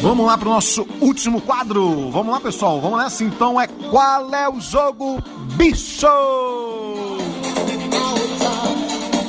Vamos 0.00 0.26
lá 0.26 0.38
pro 0.38 0.50
nosso 0.50 0.86
último 1.00 1.40
quadro. 1.40 2.10
Vamos 2.10 2.32
lá, 2.32 2.40
pessoal. 2.40 2.80
Vamos 2.80 2.98
nessa 2.98 3.24
então. 3.24 3.60
É 3.60 3.66
qual 3.66 4.32
é 4.34 4.48
o 4.48 4.60
jogo 4.60 5.22
bicho? 5.56 6.06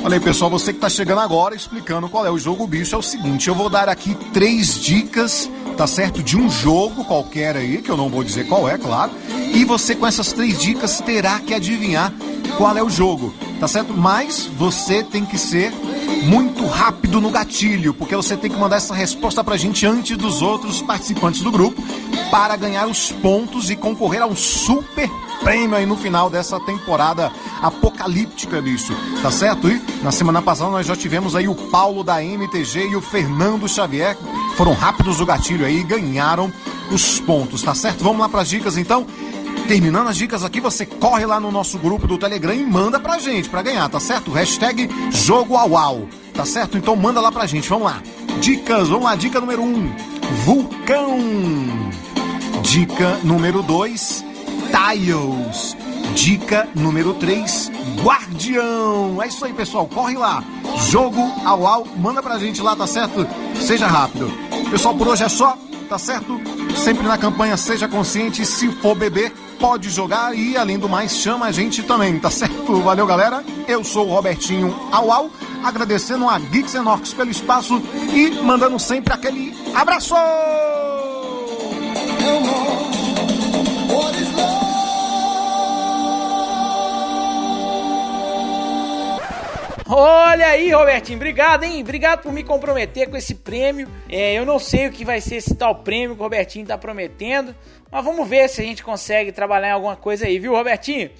Olha 0.04 0.14
aí, 0.14 0.20
pessoal, 0.20 0.50
você 0.50 0.72
que 0.72 0.78
tá 0.78 0.88
chegando 0.88 1.20
agora 1.20 1.54
explicando 1.54 2.08
qual 2.08 2.24
é 2.24 2.30
o 2.30 2.38
jogo 2.38 2.66
bicho, 2.66 2.94
é 2.94 2.98
o 2.98 3.02
seguinte, 3.02 3.48
eu 3.48 3.54
vou 3.54 3.68
dar 3.68 3.88
aqui 3.88 4.14
três 4.32 4.80
dicas, 4.80 5.50
tá 5.76 5.86
certo? 5.86 6.22
De 6.22 6.36
um 6.36 6.48
jogo 6.48 7.04
qualquer 7.04 7.56
aí, 7.56 7.82
que 7.82 7.90
eu 7.90 7.96
não 7.96 8.08
vou 8.08 8.24
dizer 8.24 8.46
qual 8.46 8.68
é, 8.68 8.78
claro. 8.78 9.10
E 9.58 9.64
você 9.64 9.96
com 9.96 10.06
essas 10.06 10.32
três 10.32 10.56
dicas 10.56 11.00
terá 11.00 11.40
que 11.40 11.52
adivinhar 11.52 12.12
qual 12.56 12.76
é 12.76 12.82
o 12.82 12.88
jogo, 12.88 13.34
tá 13.58 13.66
certo? 13.66 13.92
Mas 13.92 14.48
você 14.56 15.02
tem 15.02 15.24
que 15.24 15.36
ser 15.36 15.72
muito 16.22 16.64
rápido 16.64 17.20
no 17.20 17.28
gatilho, 17.28 17.92
porque 17.92 18.14
você 18.14 18.36
tem 18.36 18.48
que 18.48 18.56
mandar 18.56 18.76
essa 18.76 18.94
resposta 18.94 19.42
pra 19.42 19.56
gente 19.56 19.84
antes 19.84 20.16
dos 20.16 20.42
outros 20.42 20.80
participantes 20.80 21.40
do 21.42 21.50
grupo 21.50 21.82
para 22.30 22.54
ganhar 22.54 22.86
os 22.86 23.10
pontos 23.10 23.68
e 23.68 23.74
concorrer 23.74 24.22
ao 24.22 24.36
super 24.36 25.10
prêmio 25.42 25.76
aí 25.76 25.86
no 25.86 25.96
final 25.96 26.30
dessa 26.30 26.60
temporada 26.60 27.32
apocalíptica 27.60 28.62
disso, 28.62 28.92
tá 29.22 29.30
certo? 29.32 29.68
E 29.68 29.82
na 30.04 30.12
semana 30.12 30.40
passada 30.40 30.70
nós 30.70 30.86
já 30.86 30.94
tivemos 30.94 31.34
aí 31.34 31.48
o 31.48 31.54
Paulo 31.56 32.04
da 32.04 32.22
MTG 32.22 32.90
e 32.90 32.96
o 32.96 33.00
Fernando 33.00 33.68
Xavier, 33.68 34.16
foram 34.56 34.72
rápidos 34.72 35.20
o 35.20 35.26
gatilho 35.26 35.66
aí 35.66 35.80
e 35.80 35.84
ganharam 35.84 36.52
os 36.92 37.20
pontos, 37.20 37.62
tá 37.62 37.74
certo? 37.74 38.02
Vamos 38.02 38.20
lá 38.20 38.28
para 38.28 38.42
as 38.42 38.48
dicas 38.48 38.76
então. 38.76 39.06
Terminando 39.66 40.08
as 40.08 40.16
dicas 40.16 40.44
aqui, 40.44 40.60
você 40.60 40.86
corre 40.86 41.26
lá 41.26 41.40
no 41.40 41.50
nosso 41.50 41.78
grupo 41.78 42.06
do 42.06 42.16
Telegram 42.16 42.54
e 42.54 42.64
manda 42.64 43.00
pra 43.00 43.18
gente 43.18 43.48
pra 43.48 43.62
ganhar, 43.62 43.88
tá 43.88 44.00
certo? 44.00 44.30
Hashtag 44.30 44.88
Jogo 45.10 45.56
Au 45.56 46.08
tá 46.38 46.44
certo? 46.44 46.78
Então 46.78 46.94
manda 46.94 47.20
lá 47.20 47.32
pra 47.32 47.46
gente, 47.46 47.68
vamos 47.68 47.86
lá. 47.86 48.00
Dicas, 48.40 48.88
vamos 48.88 49.02
lá, 49.02 49.16
dica 49.16 49.40
número 49.40 49.60
1, 49.60 49.66
um, 49.66 49.92
Vulcão. 50.44 51.18
Dica 52.62 53.18
número 53.24 53.60
2, 53.60 54.24
Tiles. 54.70 55.76
Dica 56.14 56.68
número 56.76 57.12
3, 57.14 57.72
Guardião. 58.04 59.20
É 59.20 59.26
isso 59.26 59.44
aí, 59.44 59.52
pessoal. 59.52 59.88
Corre 59.88 60.16
lá. 60.16 60.44
Jogo 60.88 61.20
ao. 61.44 61.84
Manda 61.96 62.22
pra 62.22 62.38
gente 62.38 62.62
lá, 62.62 62.76
tá 62.76 62.86
certo? 62.86 63.26
Seja 63.60 63.88
rápido. 63.88 64.30
Pessoal, 64.70 64.94
por 64.94 65.08
hoje 65.08 65.24
é 65.24 65.28
só, 65.28 65.58
tá 65.88 65.98
certo? 65.98 66.40
Sempre 66.78 67.06
na 67.06 67.18
campanha 67.18 67.56
Seja 67.56 67.88
Consciente. 67.88 68.46
Se 68.46 68.68
for 68.68 68.94
beber, 68.94 69.32
pode 69.58 69.90
jogar. 69.90 70.34
E 70.34 70.56
além 70.56 70.78
do 70.78 70.88
mais, 70.88 71.16
chama 71.16 71.46
a 71.46 71.52
gente 71.52 71.82
também, 71.82 72.18
tá 72.18 72.30
certo? 72.30 72.80
Valeu, 72.80 73.06
galera. 73.06 73.44
Eu 73.66 73.84
sou 73.84 74.06
o 74.06 74.10
Robertinho 74.14 74.74
Au 74.90 75.10
Au. 75.12 75.30
Agradecendo 75.62 76.28
a 76.28 76.38
Geeks 76.38 76.74
Enox 76.74 77.12
pelo 77.12 77.30
espaço 77.30 77.82
e 78.14 78.30
mandando 78.42 78.78
sempre 78.78 79.12
aquele 79.12 79.54
abraço! 79.74 80.14
Olha 89.90 90.48
aí, 90.48 90.70
Robertinho, 90.70 91.16
obrigado, 91.16 91.64
hein? 91.64 91.80
Obrigado 91.80 92.20
por 92.20 92.30
me 92.30 92.44
comprometer 92.44 93.08
com 93.08 93.16
esse 93.16 93.34
prêmio. 93.34 93.88
É, 94.06 94.34
eu 94.34 94.44
não 94.44 94.58
sei 94.58 94.86
o 94.86 94.92
que 94.92 95.02
vai 95.02 95.18
ser 95.18 95.36
esse 95.36 95.54
tal 95.54 95.76
prêmio 95.76 96.14
que 96.14 96.20
o 96.20 96.24
Robertinho 96.24 96.66
tá 96.66 96.76
prometendo, 96.76 97.56
mas 97.90 98.04
vamos 98.04 98.28
ver 98.28 98.50
se 98.50 98.60
a 98.60 98.64
gente 98.64 98.84
consegue 98.84 99.32
trabalhar 99.32 99.68
em 99.68 99.72
alguma 99.72 99.96
coisa 99.96 100.26
aí, 100.26 100.38
viu, 100.38 100.52
Robertinho? 100.52 101.10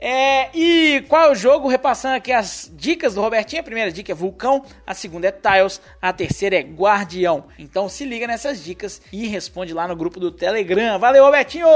É, 0.00 0.50
e 0.54 1.04
qual 1.08 1.24
é 1.24 1.30
o 1.30 1.34
jogo? 1.34 1.68
Repassando 1.68 2.16
aqui 2.16 2.32
as 2.32 2.70
dicas 2.74 3.14
do 3.14 3.20
Robertinho. 3.20 3.60
A 3.60 3.64
primeira 3.64 3.90
dica 3.90 4.12
é 4.12 4.14
Vulcão, 4.14 4.64
a 4.86 4.94
segunda 4.94 5.28
é 5.28 5.32
Tiles, 5.32 5.80
a 6.00 6.12
terceira 6.12 6.56
é 6.56 6.62
Guardião. 6.62 7.44
Então 7.58 7.88
se 7.88 8.04
liga 8.04 8.26
nessas 8.26 8.62
dicas 8.62 9.00
e 9.12 9.26
responde 9.26 9.72
lá 9.72 9.88
no 9.88 9.96
grupo 9.96 10.20
do 10.20 10.30
Telegram. 10.30 10.98
Valeu, 10.98 11.24
Robertinho! 11.24 11.66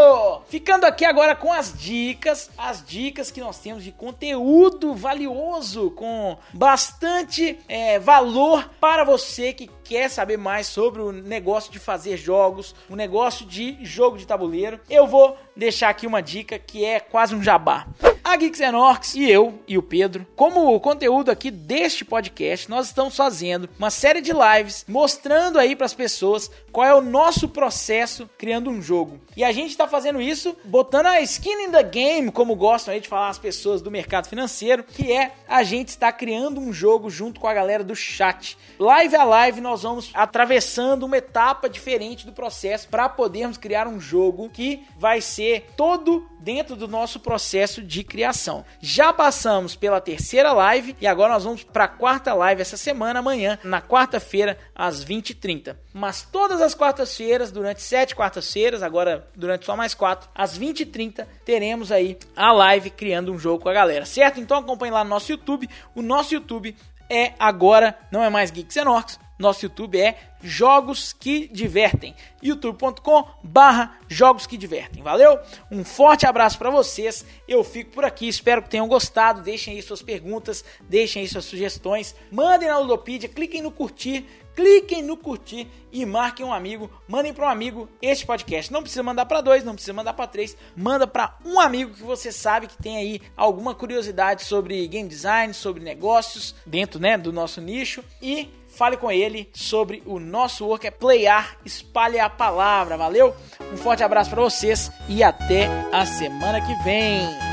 Ficando 0.49 0.85
aqui 0.85 1.05
agora 1.05 1.35
com 1.35 1.53
as 1.53 1.73
dicas, 1.77 2.51
as 2.59 2.85
dicas 2.85 3.31
que 3.31 3.41
nós 3.41 3.59
temos 3.59 3.83
de 3.83 3.93
conteúdo 3.93 4.95
valioso, 4.95 5.91
com 5.93 6.37
bastante 6.53 7.59
é, 7.69 7.99
valor 7.99 8.71
para 8.81 9.05
você 9.05 9.53
que 9.53 9.71
quer 9.91 10.09
saber 10.09 10.37
mais 10.37 10.69
sobre 10.69 11.03
o 11.03 11.11
negócio 11.11 11.73
de 11.73 11.81
fazer 11.81 12.17
jogos, 12.17 12.77
o 12.89 12.95
negócio 12.95 13.45
de 13.45 13.77
jogo 13.85 14.17
de 14.17 14.25
tabuleiro. 14.25 14.79
Eu 14.89 15.05
vou 15.05 15.37
deixar 15.57 15.89
aqui 15.89 16.07
uma 16.07 16.23
dica 16.23 16.61
que 16.61 16.85
é 16.85 17.01
quase 17.01 17.35
um 17.35 17.43
jabá. 17.43 17.89
A 18.23 18.37
Geeks 18.37 18.61
Orcs 18.61 19.17
e 19.17 19.29
eu 19.29 19.59
e 19.67 19.77
o 19.77 19.83
Pedro, 19.83 20.25
como 20.37 20.79
conteúdo 20.79 21.33
aqui 21.33 21.51
deste 21.51 22.05
podcast, 22.05 22.71
nós 22.71 22.87
estamos 22.87 23.17
fazendo 23.17 23.69
uma 23.77 23.91
série 23.91 24.21
de 24.21 24.31
lives 24.31 24.85
mostrando 24.87 25.59
aí 25.59 25.75
para 25.75 25.87
as 25.87 25.95
pessoas 25.95 26.49
qual 26.71 26.87
é 26.87 26.95
o 26.95 27.01
nosso 27.01 27.49
processo 27.49 28.31
criando 28.39 28.71
um 28.71 28.81
jogo. 28.81 29.21
E 29.41 29.45
a 29.45 29.53
gente 29.53 29.71
está 29.71 29.89
fazendo 29.89 30.21
isso 30.21 30.55
botando 30.63 31.07
a 31.07 31.19
skin 31.23 31.65
in 31.65 31.71
the 31.71 31.83
game, 31.83 32.31
como 32.31 32.55
gostam 32.55 32.93
aí 32.93 33.01
de 33.01 33.09
falar 33.09 33.31
as 33.31 33.39
pessoas 33.39 33.81
do 33.81 33.91
mercado 33.91 34.29
financeiro, 34.29 34.85
que 34.85 35.11
é 35.11 35.33
a 35.49 35.63
gente 35.63 35.89
está 35.89 36.13
criando 36.13 36.61
um 36.61 36.71
jogo 36.75 37.09
junto 37.09 37.41
com 37.41 37.49
a 37.49 37.55
galera 37.55 37.83
do 37.83 37.97
chat. 37.97 38.59
Live 38.79 39.17
a 39.17 39.25
live 39.25 39.63
nós 39.63 39.83
vamos 39.83 40.11
atravessando 40.13 41.05
uma 41.05 41.17
etapa 41.17 41.71
diferente 41.71 42.27
do 42.27 42.35
processo 42.35 42.87
para 42.91 43.09
podermos 43.09 43.57
criar 43.57 43.89
um 43.89 43.99
jogo 43.99 44.51
que 44.51 44.85
vai 44.99 45.23
ser 45.23 45.71
todo 45.75 46.29
dentro 46.41 46.75
do 46.75 46.89
nosso 46.89 47.21
processo 47.21 47.83
de 47.83 48.03
criação. 48.03 48.65
Já 48.81 49.13
passamos 49.13 49.77
pela 49.77 50.01
terceira 50.01 50.53
live 50.53 50.97
e 51.01 51.07
agora 51.07 51.35
nós 51.35 51.45
vamos 51.45 51.63
para 51.63 51.85
a 51.85 51.89
quarta 51.89 52.35
live 52.35 52.63
essa 52.63 52.77
semana, 52.77 53.21
amanhã, 53.21 53.59
na 53.63 53.81
quarta-feira, 53.81 54.59
às 54.75 55.05
20h30. 55.05 55.77
Mas 55.93 56.23
todas 56.23 56.61
as 56.61 56.75
quartas-feiras, 56.75 57.51
durante 57.51 57.83
sete 57.83 58.15
quartas-feiras, 58.15 58.83
agora 58.83 59.30
durante 59.35 59.67
só 59.67 59.77
mais 59.77 59.95
quatro, 59.95 60.29
às 60.35 60.59
20h30, 60.59 61.27
teremos 61.45 61.91
aí 61.91 62.19
a 62.37 62.53
live 62.53 62.91
criando 62.91 63.33
um 63.33 63.39
jogo 63.39 63.63
com 63.63 63.69
a 63.69 63.73
galera, 63.73 64.05
certo? 64.05 64.41
Então 64.41 64.59
acompanhe 64.59 64.93
lá 64.93 65.05
no 65.05 65.11
nosso 65.11 65.31
YouTube. 65.31 65.69
O 65.95 66.03
nosso 66.03 66.35
YouTube 66.35 66.77
é 67.09 67.33
agora, 67.39 67.99
não 68.11 68.23
é 68.23 68.31
mais 68.31 68.51
Geeks 68.51 68.77
and 68.77 68.91
Orcs, 68.91 69.19
nosso 69.41 69.65
YouTube 69.65 69.99
é 69.99 70.17
Jogos 70.43 71.15
que 71.15 71.49
Divertem. 71.49 72.15
youtube.com 72.43 73.27
barra 73.43 73.99
Jogos 74.07 74.47
que 74.47 74.57
Divertem. 74.57 75.03
Valeu? 75.03 75.39
Um 75.71 75.83
forte 75.83 76.27
abraço 76.27 76.59
para 76.59 76.69
vocês. 76.69 77.25
Eu 77.49 77.65
fico 77.65 77.91
por 77.91 78.05
aqui. 78.05 78.29
Espero 78.29 78.63
que 78.63 78.69
tenham 78.69 78.87
gostado. 78.87 79.41
Deixem 79.41 79.75
aí 79.75 79.83
suas 79.83 80.03
perguntas, 80.03 80.63
deixem 80.83 81.23
aí 81.23 81.29
suas 81.29 81.47
sugestões. 81.47 82.15
Mandem 82.31 82.69
na 82.69 82.79
Ludopedia, 82.79 83.31
cliquem 83.31 83.63
no 83.63 83.71
curtir, 83.71 84.27
cliquem 84.61 85.03
no 85.03 85.17
curtir 85.17 85.67
e 85.91 86.05
marquem 86.05 86.45
um 86.45 86.53
amigo, 86.53 86.91
mandem 87.09 87.33
para 87.33 87.47
um 87.47 87.49
amigo 87.49 87.89
este 88.03 88.27
podcast. 88.27 88.71
Não 88.71 88.83
precisa 88.83 89.03
mandar 89.03 89.25
para 89.25 89.41
dois, 89.41 89.65
não 89.65 89.73
precisa 89.73 89.95
mandar 89.95 90.13
para 90.13 90.27
três, 90.27 90.55
manda 90.77 91.07
para 91.07 91.35
um 91.47 91.59
amigo 91.59 91.95
que 91.95 92.03
você 92.03 92.31
sabe 92.31 92.67
que 92.67 92.77
tem 92.77 92.99
aí 92.99 93.23
alguma 93.35 93.75
curiosidade 93.75 94.45
sobre 94.45 94.87
game 94.87 95.09
design, 95.09 95.55
sobre 95.55 95.83
negócios 95.83 96.55
dentro, 96.67 97.01
né, 97.01 97.17
do 97.17 97.33
nosso 97.33 97.59
nicho 97.63 98.05
e 98.21 98.51
fale 98.69 98.99
com 98.99 99.11
ele 99.11 99.49
sobre 99.55 100.03
o 100.05 100.21
nosso 100.21 100.67
work 100.67 100.87
é 100.87 100.91
playar, 100.91 101.57
espalhe 101.65 102.21
a 102.21 102.29
palavra, 102.29 102.99
valeu? 102.99 103.35
Um 103.73 103.79
forte 103.79 104.03
abraço 104.03 104.31
para 104.31 104.43
vocês 104.43 104.93
e 105.09 105.23
até 105.23 105.69
a 105.91 106.05
semana 106.05 106.61
que 106.61 106.75
vem. 106.85 107.50